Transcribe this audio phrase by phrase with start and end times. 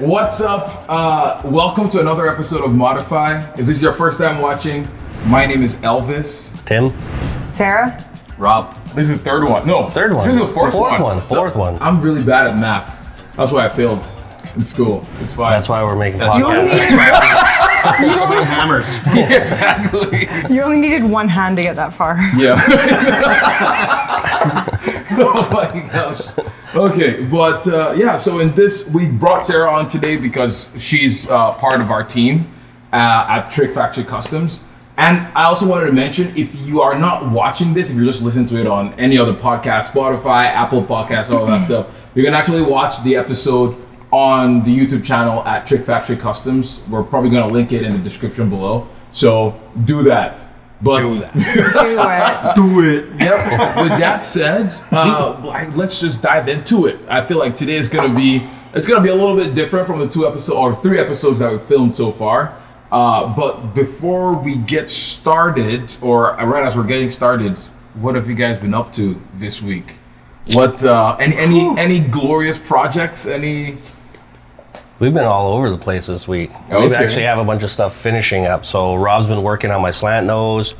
[0.00, 0.84] What's up?
[0.88, 3.42] Uh, welcome to another episode of Modify.
[3.52, 4.88] If this is your first time watching,
[5.26, 6.54] my name is Elvis.
[6.64, 6.90] Tim?
[7.50, 8.02] Sarah?
[8.38, 8.74] Rob.
[8.94, 9.66] This is the third one.
[9.66, 10.26] No, Third one.
[10.26, 11.16] This is the fourth, Fourth one.
[11.16, 11.76] one, fourth one.
[11.82, 12.96] I'm really bad at math.
[13.36, 14.02] That's why I failed
[14.56, 15.06] in school.
[15.20, 15.52] It's fine.
[15.52, 16.96] That's why we're making That's podcasts.
[16.96, 18.96] why swing hammers.
[19.38, 20.28] exactly.
[20.54, 22.16] You only needed one hand to get that far.
[22.36, 22.56] Yeah.
[25.22, 26.20] oh my gosh.
[26.74, 31.52] Okay, but uh, yeah, so in this, we brought Sarah on today because she's uh,
[31.54, 32.50] part of our team
[32.92, 34.64] uh, at Trick Factory Customs.
[34.96, 38.22] And I also wanted to mention if you are not watching this, if you're just
[38.22, 42.34] listening to it on any other podcast, Spotify, Apple Podcasts, all that stuff, you can
[42.34, 43.76] actually watch the episode
[44.12, 46.84] on the YouTube channel at Trick Factory Customs.
[46.88, 48.88] We're probably going to link it in the description below.
[49.12, 50.49] So do that.
[50.82, 52.54] But Do that.
[52.56, 53.04] Do it.
[53.06, 53.20] Do it.
[53.20, 53.76] yep.
[53.76, 56.98] With that said, uh, let's just dive into it.
[57.08, 60.00] I feel like today is gonna be it's gonna be a little bit different from
[60.00, 62.56] the two episodes or three episodes that we've filmed so far.
[62.90, 67.56] Uh, but before we get started, or right as we're getting started,
[67.94, 69.94] what have you guys been up to this week?
[70.52, 73.26] What uh, any any any glorious projects?
[73.26, 73.76] Any
[75.00, 76.50] We've been all over the place this week.
[76.68, 78.66] We actually have a bunch of stuff finishing up.
[78.66, 80.74] So Rob's been working on my slant nose.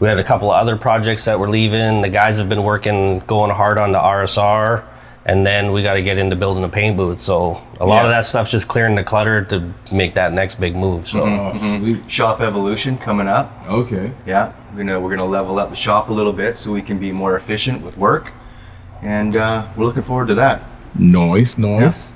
[0.00, 2.00] We had a couple of other projects that we're leaving.
[2.00, 4.86] The guys have been working, going hard on the RSR.
[5.26, 7.20] And then we got to get into building a paint booth.
[7.20, 10.74] So a lot of that stuff's just clearing the clutter to make that next big
[10.74, 11.06] move.
[11.06, 12.10] So oh, sweet.
[12.10, 13.52] Shop evolution coming up.
[13.68, 14.12] Okay.
[14.24, 16.98] Yeah, we're gonna we're gonna level up the shop a little bit so we can
[16.98, 18.32] be more efficient with work,
[19.02, 20.62] and uh, we're looking forward to that.
[20.94, 22.14] Noise, noise.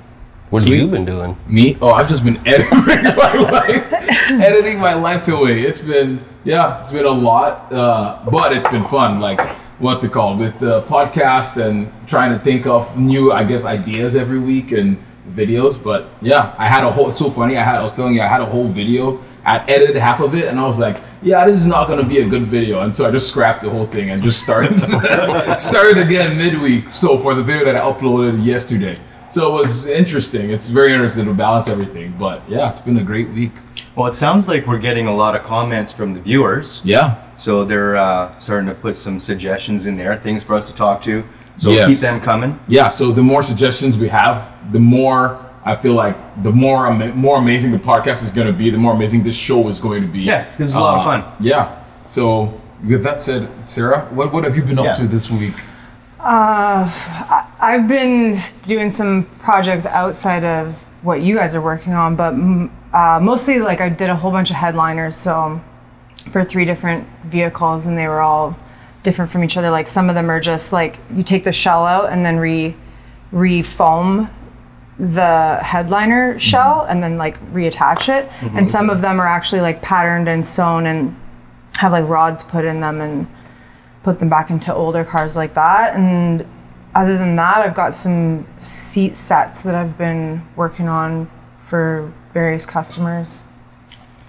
[0.53, 1.35] What have you been doing?
[1.47, 1.77] Me?
[1.81, 3.91] Oh, I've just been editing my life,
[4.29, 5.61] editing my life away.
[5.61, 9.19] It's been yeah, it's been a lot, uh, but it's been fun.
[9.19, 9.41] Like
[9.79, 14.15] what's it called with the podcast and trying to think of new, I guess, ideas
[14.15, 15.83] every week and videos.
[15.83, 17.09] But yeah, I had a whole.
[17.09, 17.57] It's so funny.
[17.57, 17.79] I had.
[17.79, 19.19] I was telling you, I had a whole video.
[19.43, 22.07] I edited half of it, and I was like, "Yeah, this is not going to
[22.07, 24.79] be a good video," and so I just scrapped the whole thing and just started
[25.57, 26.93] started again midweek.
[26.93, 28.99] So for the video that I uploaded yesterday.
[29.33, 30.51] So it was interesting.
[30.51, 32.13] It's very interesting to balance everything.
[32.19, 33.51] But yeah, it's been a great week.
[33.95, 37.15] Well, it sounds like we're getting a lot of comments from the viewers, Yeah.
[37.35, 41.01] so they're uh, starting to put some suggestions in there, things for us to talk
[41.03, 41.23] to.
[41.57, 41.87] So Yes.
[41.87, 42.59] keep them coming.
[42.67, 42.89] Yeah.
[42.89, 44.37] So the more suggestions we have,
[44.71, 48.53] the more I feel like the more ama- more amazing the podcast is going to
[48.63, 48.69] be.
[48.69, 50.19] The more amazing this show is going to be.
[50.19, 51.23] Yeah, 'cause it's a lot of Uh, fun.
[51.39, 51.69] Yeah.
[52.05, 52.53] So
[52.87, 54.93] with that said, Sarah, what what have you been up Yeah.
[55.01, 55.55] to this week?
[56.23, 62.15] Uh, I- I've been doing some projects outside of what you guys are working on,
[62.15, 65.15] but mm, uh, mostly like I did a whole bunch of headliners.
[65.17, 65.59] So
[66.31, 68.55] for three different vehicles, and they were all
[69.03, 69.69] different from each other.
[69.69, 72.73] Like some of them are just like you take the shell out and then re
[73.33, 74.29] re-foam
[74.99, 78.29] the headliner shell and then like reattach it.
[78.55, 81.15] And some of them are actually like patterned and sewn and
[81.77, 83.27] have like rods put in them and
[84.03, 85.95] put them back into older cars like that.
[85.95, 86.45] And
[86.93, 91.29] other than that, I've got some seat sets that I've been working on
[91.65, 93.43] for various customers.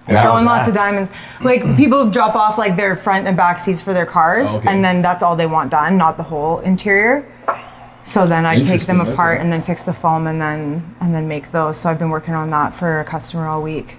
[0.07, 1.11] And how's Sewing lots of diamonds.
[1.41, 1.75] Like mm-hmm.
[1.75, 4.69] people drop off like their front and back seats for their cars, oh, Okay.
[4.69, 7.31] and then that's all they want done, not the whole interior.
[8.03, 9.43] So then I take them apart okay.
[9.43, 11.79] and then fix the foam and then and then make those.
[11.79, 13.97] So I've been working on that for a customer all week.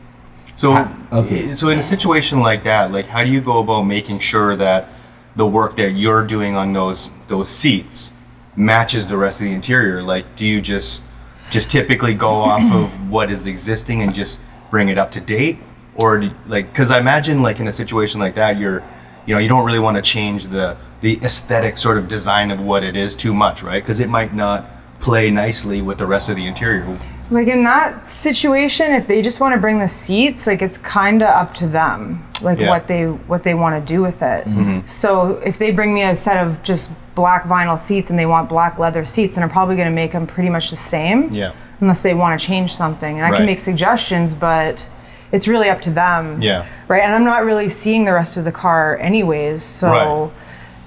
[0.54, 1.52] So, okay.
[1.54, 4.88] so in a situation like that, like how do you go about making sure that
[5.36, 8.10] the work that you're doing on those those seats
[8.56, 10.02] matches the rest of the interior?
[10.02, 11.04] Like, do you just
[11.50, 15.58] just typically go off of what is existing and just bring it up to date,
[15.94, 18.82] or do, like because I imagine like in a situation like that, you're
[19.26, 22.60] you know you don't really want to change the the aesthetic sort of design of
[22.60, 23.82] what it is too much, right?
[23.82, 24.70] Because it might not
[25.00, 26.98] play nicely with the rest of the interior.
[27.30, 31.22] Like in that situation, if they just want to bring the seats, like it's kind
[31.22, 32.68] of up to them, like Yeah.
[32.70, 34.44] what they what they want to do with it.
[34.46, 34.86] Mm-hmm.
[34.86, 38.48] So if they bring me a set of just black vinyl seats and they want
[38.48, 41.30] black leather seats, then I'm probably going to make them pretty much the same.
[41.32, 41.52] Yeah.
[41.80, 43.36] Unless they want to change something, and I Right.
[43.38, 44.88] can make suggestions, but
[45.32, 46.40] it's really up to them.
[46.40, 46.64] Yeah.
[46.88, 47.02] Right.
[47.02, 50.30] And I'm not really seeing the rest of the car anyways, so Right.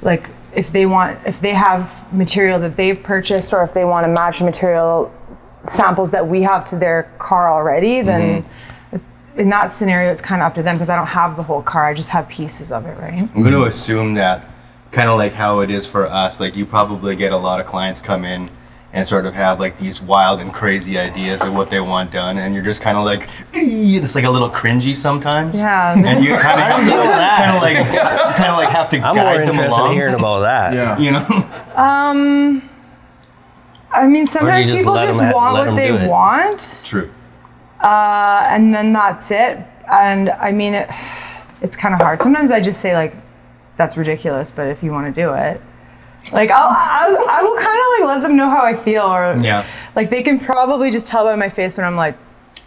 [0.01, 4.05] like if they want if they have material that they've purchased or if they want
[4.05, 5.11] to match material
[5.67, 9.39] samples that we have to their car already then mm-hmm.
[9.39, 11.61] in that scenario it's kind of up to them because i don't have the whole
[11.61, 14.49] car i just have pieces of it right I'm going to assume that
[14.91, 17.65] kind of like how it is for us, like you probably get a lot of
[17.65, 18.49] clients come in
[18.91, 22.39] and sort of have like these wild and crazy ideas of what they want done,
[22.39, 25.59] and you're just kind of like, it's like a little cringy sometimes.
[25.59, 25.93] Yeah.
[25.93, 26.91] And you kind of have to,
[27.37, 29.91] kind of like, kind of like have to I'm more them interested along.
[29.91, 30.73] in hearing about that.
[30.73, 30.97] Yeah.
[30.99, 31.25] You know,
[31.75, 32.68] um,
[33.91, 35.95] i mean sometimes just people let just 'em ha- want let what 'em they do
[35.95, 36.07] it?
[36.09, 37.09] want true.
[37.81, 39.57] Uh, and then that's it.
[39.89, 40.89] And I mean, it,
[41.61, 42.21] it's kind of hard.
[42.21, 43.15] Sometimes I just say like,
[43.77, 45.61] "That's ridiculous," but if you want to do it,
[46.33, 49.37] like I'll, I'll I will kind of like let them know how I feel, or
[49.39, 49.65] Yeah.
[49.95, 52.15] like they can probably just tell by my face when I'm like,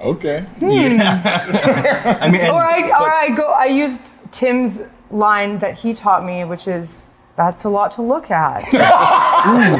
[0.01, 0.47] Okay.
[0.63, 3.53] I mean, and- or I or I go.
[3.53, 7.09] I used Tim's line that he taught me, which is.
[7.37, 8.61] That's a lot to look at.
[8.73, 8.81] that's, a,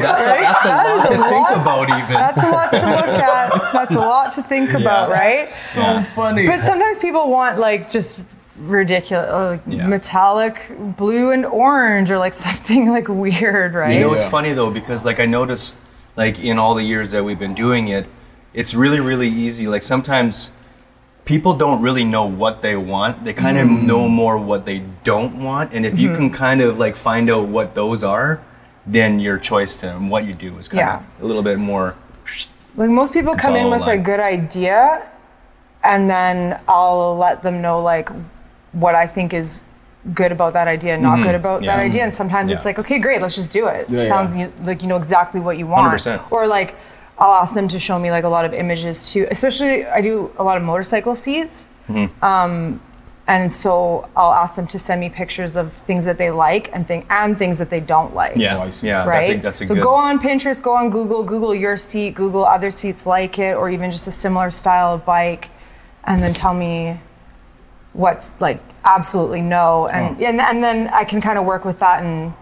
[0.01, 1.61] that's a That is lot a to think lot.
[1.61, 2.13] about, even.
[2.13, 3.73] That's a lot to look at.
[3.73, 5.45] That's a lot to think about, right?
[5.45, 6.47] So funny.
[6.47, 8.21] But sometimes people want like just
[8.57, 9.87] ridiculous, uh, like Yeah.
[9.87, 13.93] metallic blue and orange, or like something like weird, right?
[13.93, 14.29] You know, it's Yeah.
[14.29, 15.77] funny though because like I noticed,
[16.15, 18.07] like in all the years that we've been doing it,
[18.53, 19.67] it's really really easy.
[19.67, 20.51] Like sometimes
[21.25, 23.23] people don't really know what they want.
[23.23, 26.79] They kind of know more what they don't want, and if you can kind of
[26.79, 28.41] like find out what those are,
[28.85, 30.97] then your choice to what you do is kind Yeah.
[31.17, 31.95] of a little bit more.
[32.75, 35.09] like most people come in with a good idea,
[35.83, 38.09] and then I'll let them know like
[38.73, 39.63] what I think is
[40.13, 41.87] good about that idea, not good about that Mm-hmm.
[41.89, 42.03] Idea.
[42.03, 43.89] And sometimes it's like, okay, great, let's just do it.
[43.89, 44.49] Yeah, Sounds yeah.
[44.63, 45.97] like you know exactly what you want.
[45.97, 46.29] 100%.
[46.31, 46.75] Or like
[47.17, 49.27] I'll ask them to show me like a lot of images too.
[49.29, 51.69] Especially I do a lot of motorcycle seats.
[51.87, 52.23] Mm-hmm.
[52.25, 52.81] Um,
[53.25, 56.85] and so I'll ask them to send me pictures of things that they like and
[56.85, 59.27] thing and things that they don't like Yeah, Oh, yeah, right?
[59.27, 59.83] that's a, that's a so good.
[59.83, 63.69] go on Pinterest, go on Google, Google your seat, Google other seats like it, or
[63.69, 65.49] even just a similar style of bike,
[66.03, 66.99] and then tell me
[67.93, 70.25] what's like absolutely no, and Oh.
[70.25, 72.33] and, and then I can kind of work with that and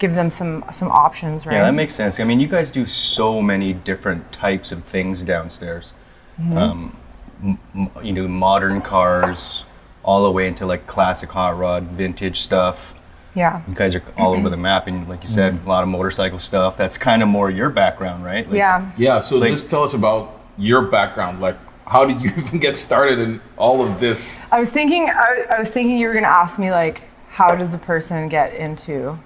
[0.00, 1.54] give them some some options, right?
[1.54, 2.18] Yeah, that makes sense.
[2.18, 5.94] I mean, you guys do so many different types of things downstairs.
[6.40, 6.56] Mm-hmm.
[6.56, 6.96] Um,
[7.44, 9.64] m- m- you know, modern cars,
[10.02, 12.94] all the way into like classic hot rod, vintage stuff.
[13.34, 13.62] yeah.
[13.68, 16.40] You guys are all over the map, and like you said, a lot of motorcycle
[16.40, 16.76] stuff.
[16.76, 18.44] That's kind of more your background, right?
[18.46, 18.90] Like, yeah.
[18.96, 21.40] Yeah, so Like- just tell us about your background.
[21.40, 21.56] Like,
[21.86, 24.40] how did you even get started in all of this?
[24.50, 27.74] I was thinking I, I was thinking you were gonna ask me like how does
[27.74, 29.18] a person get into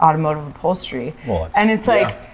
[0.00, 1.14] automotive upholstery?
[1.26, 2.24] Well, it's- and it's like yeah.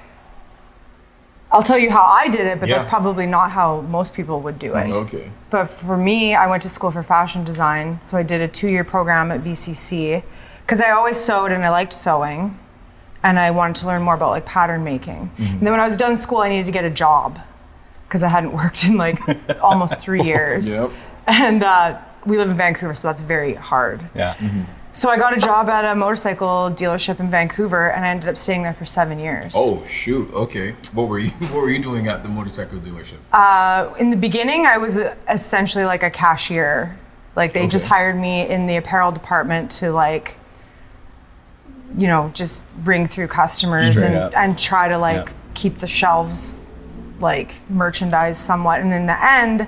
[1.52, 4.58] I'll tell you how I did it, but that's probably not how most people would
[4.58, 4.93] do it.
[4.93, 5.31] Okay.
[5.50, 8.82] But for me, I went to school for fashion design, so I did a two-year
[8.82, 10.25] program at VCC
[10.62, 12.58] because I always sewed and I liked sewing,
[13.22, 15.31] and I wanted to learn more about like pattern making.
[15.38, 17.38] And then when I was done school, I needed to get a job
[18.08, 19.20] because I hadn't worked in like
[19.62, 20.76] almost three years.
[20.76, 20.90] Yep.
[21.28, 24.05] And uh, we live in Vancouver, so that's very hard.
[24.17, 24.34] Yeah.
[24.94, 28.37] So I got a job at a motorcycle dealership in Vancouver, and I ended up
[28.37, 29.52] staying there for seven years.
[29.56, 30.32] Oh shoot.
[30.32, 30.76] Okay.
[30.93, 33.17] What were you What were you doing at the motorcycle dealership?
[33.32, 34.99] Uh, in the beginning, I was
[35.29, 36.96] essentially like a cashier.
[37.35, 40.37] Like they just hired me in the apparel department to like,
[41.99, 44.37] you know, just ring through customers Straight and, up.
[44.37, 45.32] and try to like Yeah.
[45.55, 46.61] keep the shelves
[47.19, 48.81] like merchandise somewhat.
[48.81, 49.67] And in the end,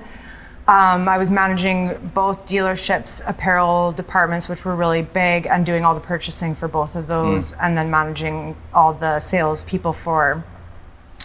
[0.68, 5.94] um, I was managing both dealerships' apparel departments, which were really big, and doing all
[5.94, 10.44] the purchasing for both of those, and then managing all the sales people for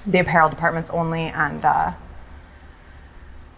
[0.05, 1.23] the apparel departments only.
[1.23, 1.93] And uh,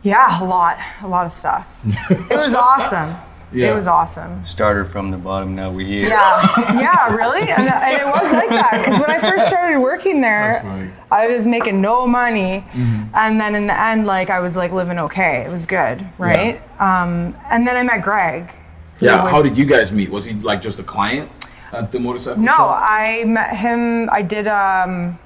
[0.03, 1.81] yeah, a lot, a lot of stuff.
[2.09, 3.15] it was awesome.
[3.53, 3.71] Yeah.
[3.71, 4.45] It was awesome.
[4.45, 6.09] Started from the bottom, now we're here.
[6.09, 10.21] Yeah, yeah, really, and, and it was like that because when I first started working
[10.21, 10.91] there, funny.
[11.11, 14.97] I was making no money, and then in the end, like I was like living
[14.99, 15.45] okay.
[15.45, 16.61] It was good, right?
[16.79, 18.51] Um, and then I met Greg.
[18.99, 19.23] Yeah.
[19.23, 20.09] was- How did you guys meet?
[20.09, 21.29] Was he like just a client
[21.71, 22.41] at the motorcycle?
[22.41, 22.79] No, shop?
[22.81, 24.09] I met him.
[24.11, 24.47] I did.
[24.47, 25.19] Um,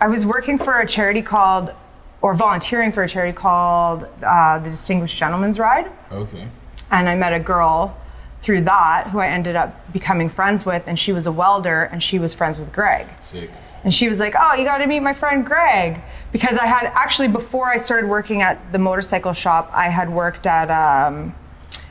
[0.00, 1.74] I was working for a charity called,
[2.22, 5.90] or volunteering for a charity called uh, the Distinguished Gentleman's Ride.
[6.12, 6.46] Okay.
[6.90, 7.96] And I met a girl
[8.40, 12.02] through that who I ended up becoming friends with, and she was a welder, and
[12.02, 13.06] she was friends with Greg.
[13.20, 13.50] Sick.
[13.84, 16.00] And she was like, "Oh, you got to meet my friend Greg,"
[16.32, 20.46] because I had actually before I started working at the motorcycle shop, I had worked
[20.46, 21.34] at um,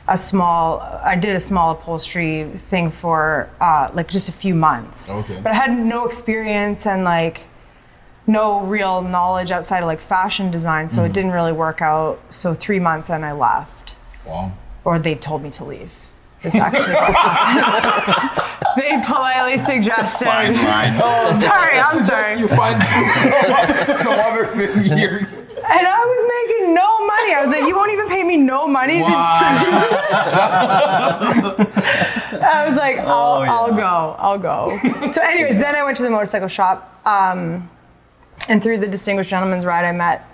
[0.08, 0.80] a small.
[0.80, 5.08] I did a small upholstery thing for uh, like just a few months.
[5.08, 5.40] Okay.
[5.40, 7.42] But I had no experience and like
[8.26, 12.20] no real knowledge outside of like fashion design, so it didn't really work out.
[12.30, 14.52] So three months and I left Wow.
[14.84, 15.92] Or they told me to leave.
[16.42, 16.92] Is actually
[18.76, 20.26] they politely suggested.
[20.26, 20.54] Line.
[21.34, 22.38] Sorry, I'm sorry.
[22.38, 25.18] You find some, some other thing here.
[25.66, 26.24] And I was
[26.58, 27.32] making no money.
[27.34, 28.98] I was like, you won't even pay me no money.
[28.98, 29.04] to-
[32.46, 33.52] I was like, I'll, Oh, yeah.
[33.52, 34.78] I'll go, I'll go.
[35.12, 37.70] So, anyways, then I went to the motorcycle shop, um,
[38.48, 40.26] and through the Distinguished Gentleman's Ride, I met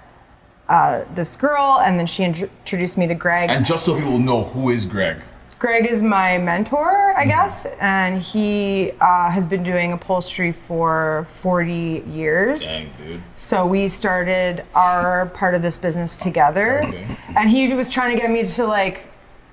[0.70, 3.50] uh, this girl, and then she intro- introduced me to Greg.
[3.50, 5.18] And just so people know, who is Greg?
[5.58, 7.20] Greg is my mentor, Mm-hmm.
[7.20, 12.80] I guess, and he uh, has been doing upholstery for 40 years.
[12.80, 13.22] Dang, dude.
[13.34, 17.06] So we started our part of this business together, Okay.
[17.36, 19.06] and he was trying to get me to like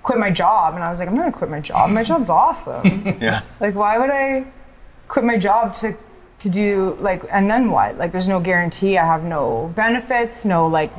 [0.03, 1.89] quit my job, and I was like, I'm not gonna quit my job.
[1.89, 3.03] My job's awesome.
[3.19, 3.41] Yeah.
[3.59, 4.45] like, why would I
[5.09, 5.93] quit my job to
[6.39, 7.98] to do like, and then what?
[7.98, 8.98] Like, there's no guarantee.
[8.98, 10.46] I have no benefits.
[10.46, 10.91] No like.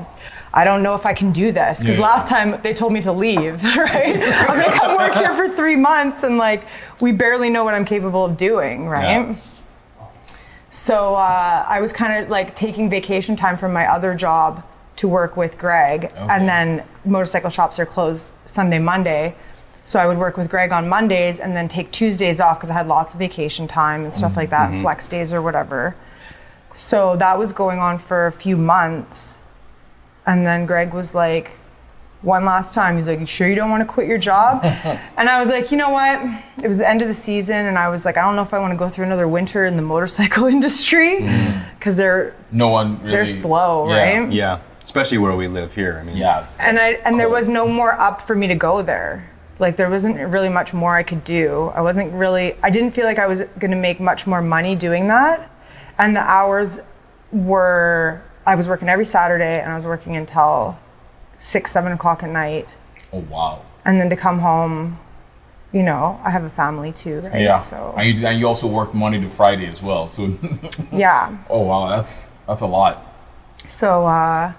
[0.55, 2.03] I don't know if I can do this because Yeah.
[2.05, 4.17] last time they told me to leave, right?
[4.17, 6.65] I'm gonna come work here for three months and like
[7.01, 9.29] we barely know what I'm capable of doing, right?
[9.29, 9.35] Yeah.
[10.71, 14.63] So uh, I was kind of like taking vacation time from my other job
[14.97, 16.27] to work with Greg, Okay.
[16.29, 19.35] and then motorcycle shops are closed Sunday, Monday.
[19.89, 22.75] So I would work with Greg on Mondays and then take Tuesdays off because I
[22.75, 24.83] had lots of vacation time and stuff like that, mm-hmm.
[24.83, 25.97] flex days or whatever.
[26.75, 29.39] So that was going on for a few months.
[30.27, 31.53] And then Greg was like,
[32.21, 34.63] one last time, he's like, You sure you don't want to quit your job?
[35.17, 36.21] and I was like, You know what?
[36.63, 38.53] It was the end of the season, and I was like, I don't know if
[38.53, 41.77] I want to go through another winter in the motorcycle industry mm-hmm.
[41.79, 43.13] because they're No one really.
[43.13, 44.19] they're slow, Yeah.
[44.19, 44.31] right?
[44.31, 44.61] Yeah.
[44.85, 45.99] Especially where we live here.
[45.99, 46.43] I mean, Yeah.
[46.43, 49.31] It's, And I and there was no more up for me to go there.
[49.59, 51.73] Like there wasn't really much more I could do.
[51.75, 54.77] I wasn't really I didn't feel like I was going to make much more money
[54.77, 55.51] doing that.
[55.99, 56.81] And the hours
[57.33, 60.79] were I was working every Saturday and I was working until
[61.39, 62.77] six, seven o'clock at night.
[63.13, 63.63] oh wow.
[63.85, 64.99] And then to come home,
[65.73, 67.43] you know, I have a family too, right?
[67.43, 67.57] Yeah.
[67.57, 70.09] So And you, and you also work Monday to Friday as well.
[70.09, 70.39] So,
[70.93, 71.37] yeah.
[71.51, 73.05] oh wow, that's that's a lot.
[73.67, 74.53] So uh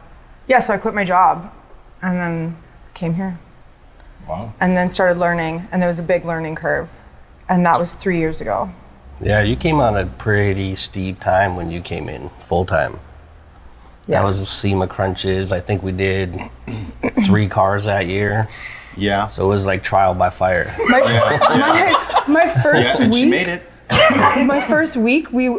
[0.47, 1.53] yeah, so I quit my job
[2.01, 2.57] and then
[2.93, 3.39] came here.
[4.29, 4.53] Wow.
[4.59, 6.89] and then started learning and there was a big learning curve
[7.49, 8.69] and that was three years ago
[9.21, 12.99] Yeah, you came on a pretty steep time when you came in full time.
[14.07, 15.51] yeah That was a SEMA crunches.
[15.51, 16.39] I think we did
[17.25, 18.47] three cars that year.
[18.95, 19.27] Yeah.
[19.27, 20.73] So it was like trial by fire.
[20.89, 20.99] my,
[22.27, 23.63] my, my first yeah, week she made it.
[23.89, 25.57] my first week we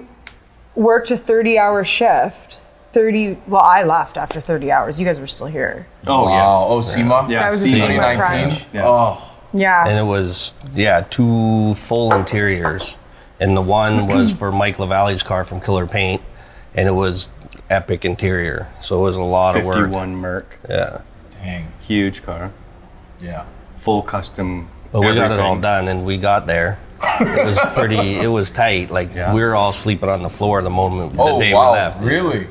[0.76, 2.59] worked a 30 hour shift
[2.92, 6.66] 30 well i left after 30 hours you guys were still here Oh wow.
[6.68, 7.26] Oh, SEMA.
[7.28, 7.42] yeah.
[7.42, 7.86] That was a SEMA.
[7.86, 8.66] SEMA 2019.
[8.72, 8.82] Yeah.
[8.86, 12.96] Oh, yeah and it was yeah two full interiors
[13.38, 16.22] and the one was for mike lavallee's car from killer paint
[16.74, 17.32] and it was
[17.68, 19.60] epic interior so it was a lot yeah.
[19.60, 20.58] of work 51 Merc.
[20.68, 21.00] yeah
[21.32, 21.72] dang.
[21.80, 22.52] Huge car.
[23.20, 23.46] Yeah.
[23.76, 24.68] Full custom.
[24.92, 26.78] but we got it all done and we got there
[27.20, 29.34] it was pretty it was tight like Yeah.
[29.34, 31.72] we were all sleeping on the floor the moment Oh the day wow.
[31.72, 32.46] we left Really?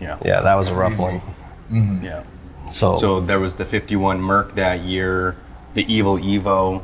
[0.00, 0.18] Yeah.
[0.24, 1.18] yeah that was a rough crazy.
[1.18, 1.20] one
[1.70, 2.04] mm-hmm.
[2.04, 2.24] Yeah.
[2.70, 5.36] so, So there was the 51 Merc that year,
[5.74, 6.82] the Evil Evo,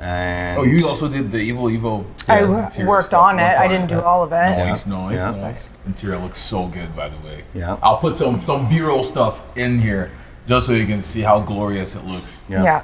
[0.00, 2.04] and Oh, you also did the Evil Evo.
[2.28, 5.22] i yeah, w- interior worked on it i didn't do all of it Nice, nice,
[5.22, 5.30] Yeah.
[5.30, 5.70] nice.
[5.86, 7.44] Interior looks so good, by the way.
[7.54, 7.78] Yeah.
[7.82, 10.10] I'll put some some B-roll stuff in here
[10.46, 12.44] just so you can see how glorious it looks.
[12.48, 12.62] Yeah.
[12.62, 12.82] yeah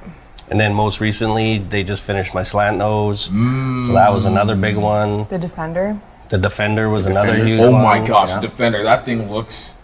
[0.53, 4.15] and then most recently they just finished my slant nose so that mm.
[4.15, 5.99] was another big one the defender
[6.31, 7.47] the defender was another Defender.
[7.47, 8.41] huge Oh one my gosh, yeah.
[8.41, 8.83] Defender!
[8.83, 9.77] That thing looks,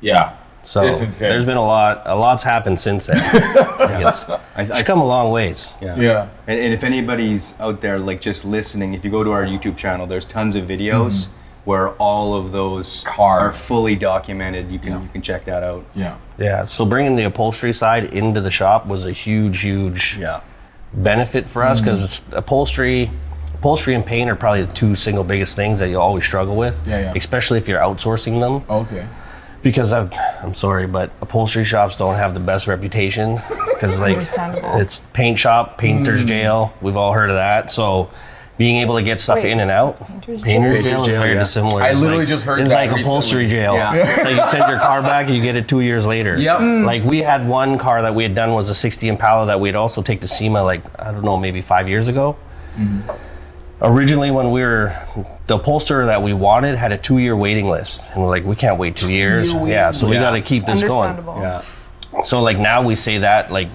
[0.00, 0.36] yeah.
[0.62, 1.28] So It's insane.
[1.28, 3.18] there's been a lot, a lot's happened since then.
[3.22, 5.74] it's, I, I, it's come a long ways.
[5.80, 5.94] yeah.
[5.96, 6.28] Yeah.
[6.46, 9.76] And, and if anybody's out there like just listening, if you go to our YouTube
[9.76, 11.32] channel, there's tons of videos mm-hmm.
[11.66, 13.42] where all of those Cars.
[13.42, 14.70] are fully documented.
[14.70, 15.02] You can Yeah.
[15.02, 15.84] you can check that out.
[15.94, 16.16] Yeah.
[16.38, 16.64] Yeah.
[16.64, 20.40] So bringing the upholstery side into the shop was a huge, huge Yeah.
[20.94, 21.84] benefit for us mm-hmm.
[21.86, 23.10] because it's upholstery,
[23.64, 26.86] upholstery and paint are probably the two single biggest things that you always struggle with.
[26.86, 27.12] Yeah, yeah.
[27.16, 28.62] Especially if you're outsourcing them.
[28.68, 29.06] Okay.
[29.62, 33.36] because I've, I'm sorry, but upholstery shops don't have the best reputation
[33.72, 34.18] because like
[34.78, 36.28] it's paint shop, painter's Mm.
[36.28, 36.74] jail.
[36.82, 37.70] We've all heard of that.
[37.70, 38.10] So
[38.58, 40.96] being able to get stuff Wait, in and out, painter's painter's, jail?
[40.96, 41.38] jail, is jail, very yeah.
[41.38, 41.82] dissimilar.
[41.82, 43.74] I It's literally like- just heard it's that like upholstery jail.
[43.76, 44.22] Yeah.
[44.22, 46.38] so you send your car back and you get it two years later.
[46.38, 46.58] Yep.
[46.58, 46.84] Mm.
[46.84, 49.74] Like we had one car that we had done was a 60 Impala that we'd
[49.74, 52.36] also take to SEMA like I don't know maybe five years ago.
[52.76, 53.10] Mm-hmm.
[53.82, 54.94] Originally, when we were
[55.46, 58.78] the upholsterer that we wanted had a two-year waiting list, and we're like, we can't
[58.78, 59.52] wait two years.
[59.52, 61.10] Two-year Yeah, so we waiting got to keep this going.
[61.10, 61.40] Understandable.
[61.40, 62.22] Yeah.
[62.22, 63.68] So like now we say that like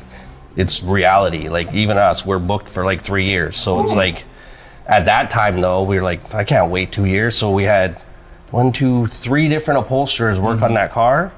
[0.56, 1.50] it's reality.
[1.50, 3.58] Like even us, we're booked for like three years.
[3.58, 3.98] So it's mm.
[3.98, 4.26] like
[4.88, 7.38] at that time though, we were like, I can't wait two years.
[7.38, 8.02] So we had
[8.52, 10.66] one, two, three different upholsterers work mm-hmm.
[10.66, 11.32] on that car.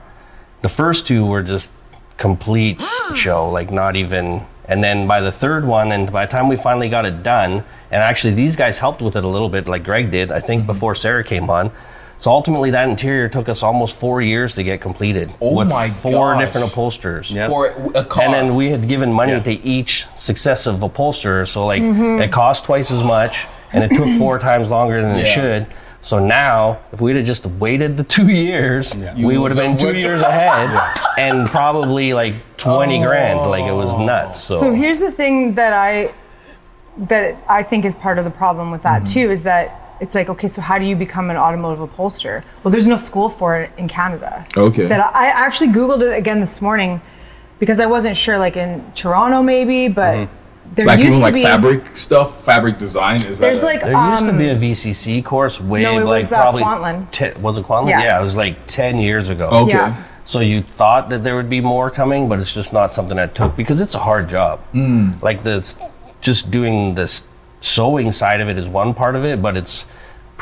[0.61, 1.71] The first two were just
[2.17, 2.81] complete
[3.15, 4.45] show, like not even.
[4.71, 7.51] And then by the third one, and by the time we finally got it done,
[7.91, 10.65] and actually these guys helped with it a little bit, like Greg did, I think
[10.65, 11.71] before Sarah came on.
[12.19, 15.89] So ultimately, that interior took us almost four years to get completed Oh with my
[15.89, 16.41] four gosh.
[16.41, 17.31] different upholsterers.
[17.31, 17.47] Yeah.
[17.49, 18.23] For a car.
[18.25, 19.39] And then we had given money Yeah.
[19.41, 22.21] to each successive upholsterer, so like Mm-hmm.
[22.21, 25.65] it cost twice as much, and it took four times longer than it should.
[26.01, 29.77] So now, if we'd have just waited the two years, You we would have been
[29.77, 30.69] two years ahead,
[31.17, 33.39] and probably like twenty grand.
[33.49, 34.39] Like it was nuts.
[34.43, 36.13] So, So here's the thing that I
[36.97, 40.29] that I think is part of the problem with that too is that it's like
[40.29, 42.43] okay, so how do you become an automotive upholsterer?
[42.63, 44.45] Well, there's no school for it in Canada.
[44.57, 44.87] Okay.
[44.87, 46.99] That I I actually googled it again this morning
[47.59, 50.27] because I wasn't sure, like in Toronto maybe, but
[50.73, 53.17] there Like used even to like be fabric stuff, fabric design.
[53.17, 55.99] Is There's that a- like there used to um, be a VCC course way no,
[55.99, 57.11] it like was, uh, probably Kwantlen.
[57.11, 57.89] te- was it Kwantlen?
[57.89, 58.19] Yeah.
[58.19, 59.49] it was like ten years ago.
[59.49, 59.71] okay.
[59.73, 60.03] yeah.
[60.23, 63.33] So you thought that there would be more coming, but it's just not something that
[63.35, 64.61] took because it's a hard job.
[64.73, 65.21] Mm.
[65.21, 65.75] Like the
[66.21, 67.27] just doing this
[67.59, 69.87] sewing side of it is one part of it, but it's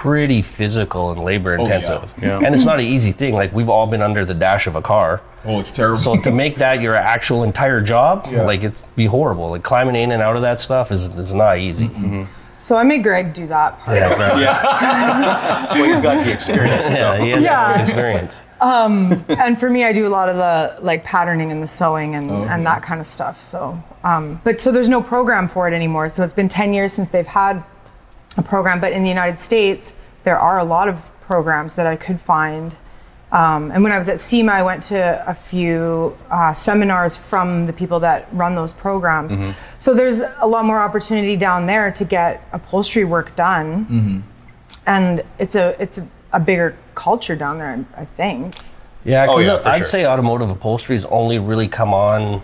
[0.04, 1.76] pretty physical and labor Oh, yeah.
[1.76, 2.14] intensive.
[2.22, 2.40] Yeah.
[2.42, 3.34] And it's not an easy thing.
[3.34, 5.20] Like we've all been under the dash of a car.
[5.44, 5.98] Oh, it's terrible.
[6.02, 8.44] So to make that your actual entire job, Yeah.
[8.44, 9.50] like it's be horrible.
[9.50, 11.88] Like climbing in and out of that stuff is it's not easy.
[11.90, 12.24] Mm-hmm.
[12.58, 13.98] So I made Greg do that part.
[13.98, 14.40] Yeah, right.
[14.40, 15.74] Yeah.
[15.74, 16.96] well, he's got the experience.
[16.98, 17.74] yeah, he has Yeah.
[17.74, 18.42] that experience.
[18.62, 22.32] and for me, I do a lot of the like patterning and the sewing and,
[22.32, 22.54] Okay.
[22.54, 23.42] and that kind of stuff.
[23.42, 26.08] So, um, but so there's no program for it anymore.
[26.10, 27.64] So it's been 10 years since they've had
[28.38, 28.80] a program.
[28.80, 32.76] But in the United States, there are a lot of programs that I could find.
[33.32, 37.66] Um, and when I was at SEMA, I went to a few uh, seminars from
[37.66, 39.38] the people that run those programs.
[39.78, 44.24] So there's a lot more opportunity down there to get upholstery work done,
[44.88, 47.86] and it's a it's a, a bigger culture down there.
[47.96, 48.56] I think.
[49.06, 49.86] Yeah, Oh, 'cause yeah, I'd sure.
[49.86, 52.42] say automotive upholstery has only really come on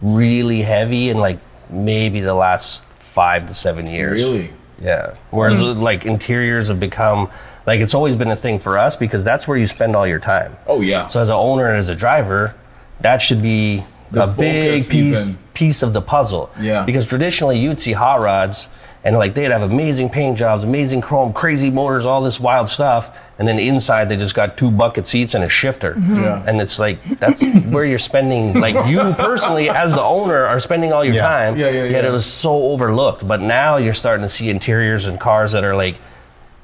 [0.00, 1.38] really heavy in like
[1.70, 4.20] maybe the last five to seven years.
[4.22, 4.50] Really?
[4.82, 5.14] Yeah.
[5.30, 5.80] Whereas Hmm.
[5.80, 7.28] like interiors have become
[7.66, 10.18] like it's always been a thing for us because that's where you spend all your
[10.18, 10.56] time.
[10.66, 11.06] oh yeah.
[11.06, 12.54] So as an owner and as a driver,
[13.00, 15.38] that should be The a big piece even.
[15.54, 16.50] piece of the puzzle.
[16.60, 16.84] Yeah.
[16.84, 18.68] Because traditionally you'd see hot rods
[19.04, 23.16] and like they'd have amazing paint jobs, amazing chrome, crazy motors, all this wild stuff,
[23.42, 25.94] and then inside they just got two bucket seats and a shifter.
[25.94, 26.14] Mm-hmm.
[26.22, 26.44] Yeah.
[26.46, 27.42] And it's like that's
[27.74, 31.28] where you're spending like you personally as the owner are spending all your Yeah.
[31.28, 31.56] time.
[31.56, 32.10] Yeah, yeah, yeah, Yet yeah.
[32.10, 33.26] it was so overlooked.
[33.26, 35.96] But now you're starting to see interiors and cars that are like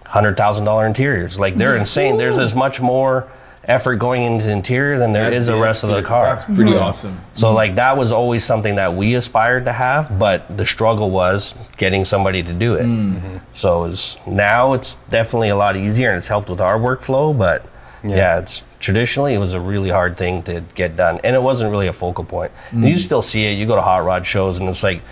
[0.07, 1.41] hundred thousand dollar interiors.
[1.41, 2.17] Like they're insane.
[2.17, 3.27] There's as much more
[3.69, 6.25] effort going into the interior than there That's is the rest of the car.
[6.25, 7.21] That's pretty awesome.
[7.35, 11.55] So like that was always something that we aspired to have, but the struggle was
[11.77, 12.87] getting somebody to do it.
[12.87, 13.37] Mm-hmm.
[13.53, 17.67] So it's, now it's definitely a lot easier and it's helped with our workflow, but
[18.03, 18.39] yeah.
[18.39, 21.89] it's traditionally it was a really hard thing to get done and it wasn't really
[21.89, 22.53] a focal point.
[22.71, 22.99] And you mm-hmm.
[22.99, 25.03] still see it, you go to hot rod shows and it's like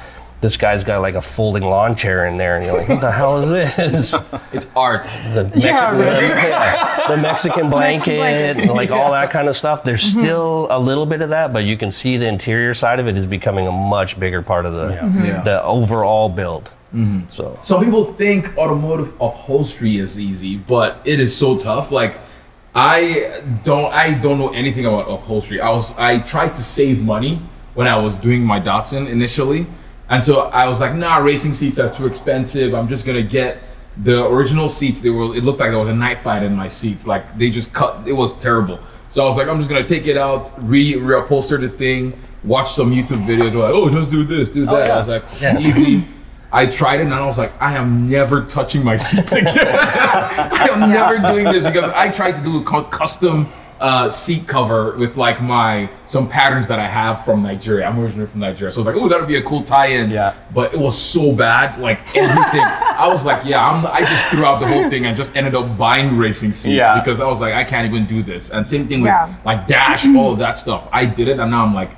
[0.41, 3.11] this guy's got like a folding lawn chair in there and you're like, what the
[3.11, 4.15] hell is this?
[4.53, 5.07] It's art.
[5.33, 6.27] the Mexican, Yeah, really.
[6.27, 8.63] yeah, the Mexican blanket, blanket.
[8.63, 9.83] and, like all that kind of stuff.
[9.83, 10.21] There's mm-hmm.
[10.21, 13.17] still a little bit of that, but you can see the interior side of it
[13.17, 15.01] is becoming a much bigger part of the Yeah.
[15.01, 15.45] Mm-hmm.
[15.45, 16.71] the overall build.
[16.95, 17.29] Mm-hmm.
[17.29, 21.91] So Some people think automotive upholstery is easy, but it is so tough.
[21.91, 22.21] Like
[22.75, 25.61] I don't I don't know anything about upholstery.
[25.61, 27.41] I was I tried to save money
[27.75, 29.67] when I was doing my Datsun initially.
[30.09, 32.75] And so I was like, nah, racing seats are too expensive.
[32.75, 33.59] I'm just gonna get
[33.97, 35.01] the original seats.
[35.01, 37.07] They were it looked like there was a night fight in my seats.
[37.07, 38.79] Like they just cut it was terrible.
[39.09, 42.73] So I was like, I'm just gonna take it out, re reupholster the thing, watch
[42.73, 43.55] some YouTube videos.
[43.55, 44.91] Were like, oh, just do this, do oh, that.
[44.91, 45.59] I was like, Yeah.
[45.67, 46.07] easy.
[46.53, 49.55] I tried it and I was like, I am never touching my seats again.
[49.57, 53.49] I am never doing this because I tried to do a custom
[53.81, 57.87] uh, seat cover with like my some patterns that I have from Nigeria.
[57.87, 60.11] I'm originally from Nigeria, so I was like, oh, that'd be a cool tie-in.
[60.11, 60.35] Yeah.
[60.55, 62.61] But it was so bad, like everything.
[62.97, 63.85] I was like, yeah, I'm.
[63.87, 66.99] I just threw out the whole thing and just ended up buying racing seats Yeah.
[66.99, 68.51] because I was like, I can't even do this.
[68.51, 69.35] And same thing with Yeah.
[69.45, 70.89] like Dash, all of that stuff.
[70.93, 71.91] I did it, and now I'm like,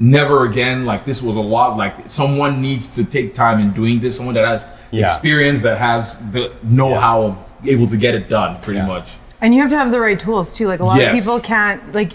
[0.00, 0.84] never again.
[0.84, 1.76] Like this was a lot.
[1.76, 4.16] Like someone needs to take time in doing this.
[4.16, 5.04] Someone that has Yeah.
[5.04, 9.16] experience, that has the know-how of able to get it done, pretty much.
[9.42, 10.66] And you have to have the right tools too.
[10.68, 11.18] Like a lot Yes.
[11.18, 12.12] of people can't like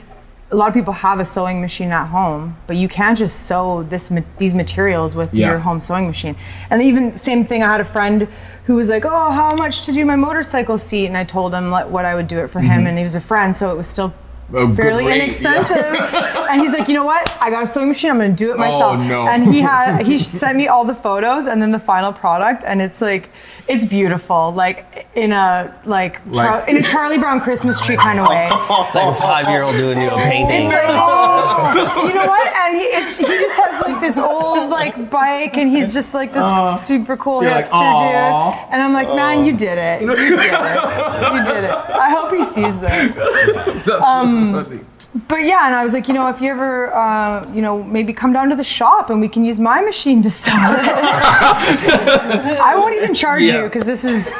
[0.49, 3.83] a lot of people have a sewing machine at home, but you can't just sew
[3.83, 5.49] this ma- these materials with Yeah.
[5.49, 6.37] your home sewing machine.
[6.69, 7.63] And even same thing.
[7.63, 8.29] I had a friend
[8.65, 11.69] who was like, "Oh, how much to do my motorcycle seat?" And I told him
[11.71, 12.87] what I would do it for him, mm-hmm.
[12.87, 14.13] and he was a friend, so it was still
[14.53, 15.75] A fairly rate, inexpensive.
[16.49, 17.29] and he's like, you know what?
[17.41, 18.11] I got a sewing machine.
[18.11, 18.99] I'm going to do it oh, myself.
[18.99, 19.27] Oh, no.
[19.27, 22.81] And he had he sent me all the photos and then the final product, and
[22.81, 23.29] it's like
[23.67, 28.27] it's beautiful, like in a like, Char- in a Charlie Brown Christmas tree kind of
[28.27, 28.47] way.
[28.51, 30.63] it's like a five year old doing you a painting.
[30.63, 32.47] It's like, oh, you know what?
[32.55, 36.31] And he, it's, he just has like this old like bike, and he's just like
[36.31, 37.73] this uh, super cool you're like, dude.
[37.73, 40.01] And I'm like, man, you did it.
[40.01, 40.31] You did it.
[40.31, 41.71] You did it.
[41.71, 43.15] I hope he sees this.
[43.85, 44.85] That's um, Um.
[45.27, 48.13] But yeah, and I was like, you know, if you ever, uh, you know, maybe
[48.13, 50.79] come down to the shop and we can use my machine to sell it.
[52.61, 53.57] I won't even charge Yeah.
[53.57, 54.31] you because this is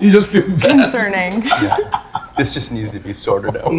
[0.00, 0.70] You just feel bad.
[0.70, 1.44] concerning.
[2.38, 3.72] This just needs to be sorted out.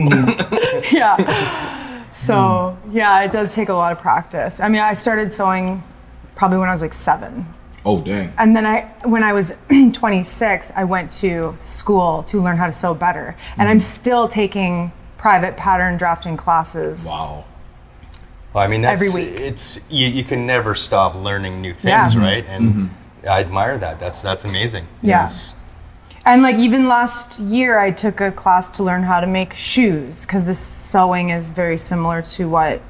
[0.94, 2.04] yeah.
[2.14, 4.60] So yeah, it does take a lot of practice.
[4.60, 5.82] I mean, I started sewing
[6.36, 7.48] probably when I was like seven.
[7.86, 8.32] Oh dang.
[8.38, 9.58] And then I, when I was
[9.94, 13.36] 26, I went to school to learn how to sew better.
[13.58, 14.92] And I'm still taking
[15.24, 17.06] private pattern drafting classes.
[17.08, 17.46] Wow.
[18.54, 19.40] Well, I mean, that's, Every week.
[19.40, 22.22] It's you, you can never stop learning new things, Yeah.
[22.22, 22.46] right?
[22.46, 22.90] And
[23.28, 24.02] I admire that.
[24.02, 24.86] That's that's amazing.
[25.02, 25.22] Yeah.
[25.22, 25.56] Yes.
[26.26, 30.26] And like even last year, I took a class to learn how to make shoes
[30.26, 32.82] because this sewing is very similar to what.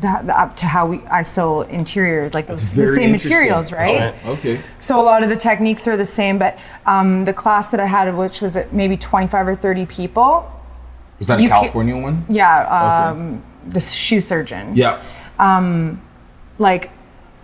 [0.00, 3.98] The, the, up to how we I sew interiors like those the same materials right?
[4.00, 4.26] right.
[4.26, 4.58] Okay.
[4.78, 7.84] So a lot of the techniques are the same, but um, the class that I
[7.84, 10.50] had, which was maybe 25 or 30 people,
[11.22, 12.24] Was that a You ca- California one?
[12.28, 12.56] yeah,
[13.10, 14.98] um, the shoe surgeon, Yeah.
[16.58, 16.90] like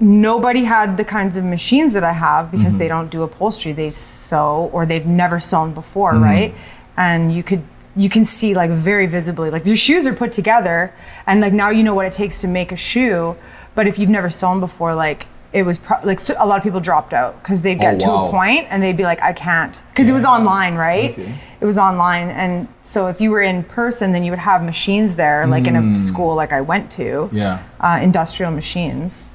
[0.00, 2.78] nobody had the kinds of machines that I have because Mm-hmm.
[2.78, 3.72] they don't do upholstery.
[3.72, 6.22] They sew or they've never sewn before, Mm-hmm.
[6.32, 6.54] right?
[6.96, 7.62] And you could
[7.96, 10.92] you can see like very visibly like your shoes are put together
[11.26, 13.36] and like now you know what it takes to make a shoe,
[13.76, 16.62] but if you've never sewn before like it was pro- like so, a lot of
[16.62, 19.32] people dropped out because they'd get Oh, to a point and they'd be like I
[19.32, 21.10] can't because it was online, right?
[21.10, 21.34] Okay.
[21.60, 25.16] It was online and so if you were in person then you would have machines
[25.16, 27.32] there like in a school like I went to Mm.
[27.32, 27.62] Yeah.
[27.80, 29.28] uh, industrial machines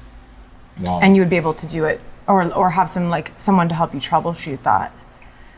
[0.80, 1.00] Wow.
[1.02, 3.74] and you would be able to do it or or have some like someone to
[3.74, 4.92] help you troubleshoot that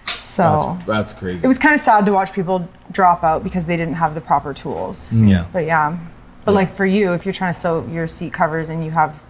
[0.06, 1.44] so that's, that's crazy.
[1.44, 4.20] it was kind of sad to watch people drop out because they didn't have the
[4.20, 5.46] proper tools Yeah.
[5.52, 5.96] but yeah
[6.44, 9.20] but like for you if you're trying to sew your seat covers and you have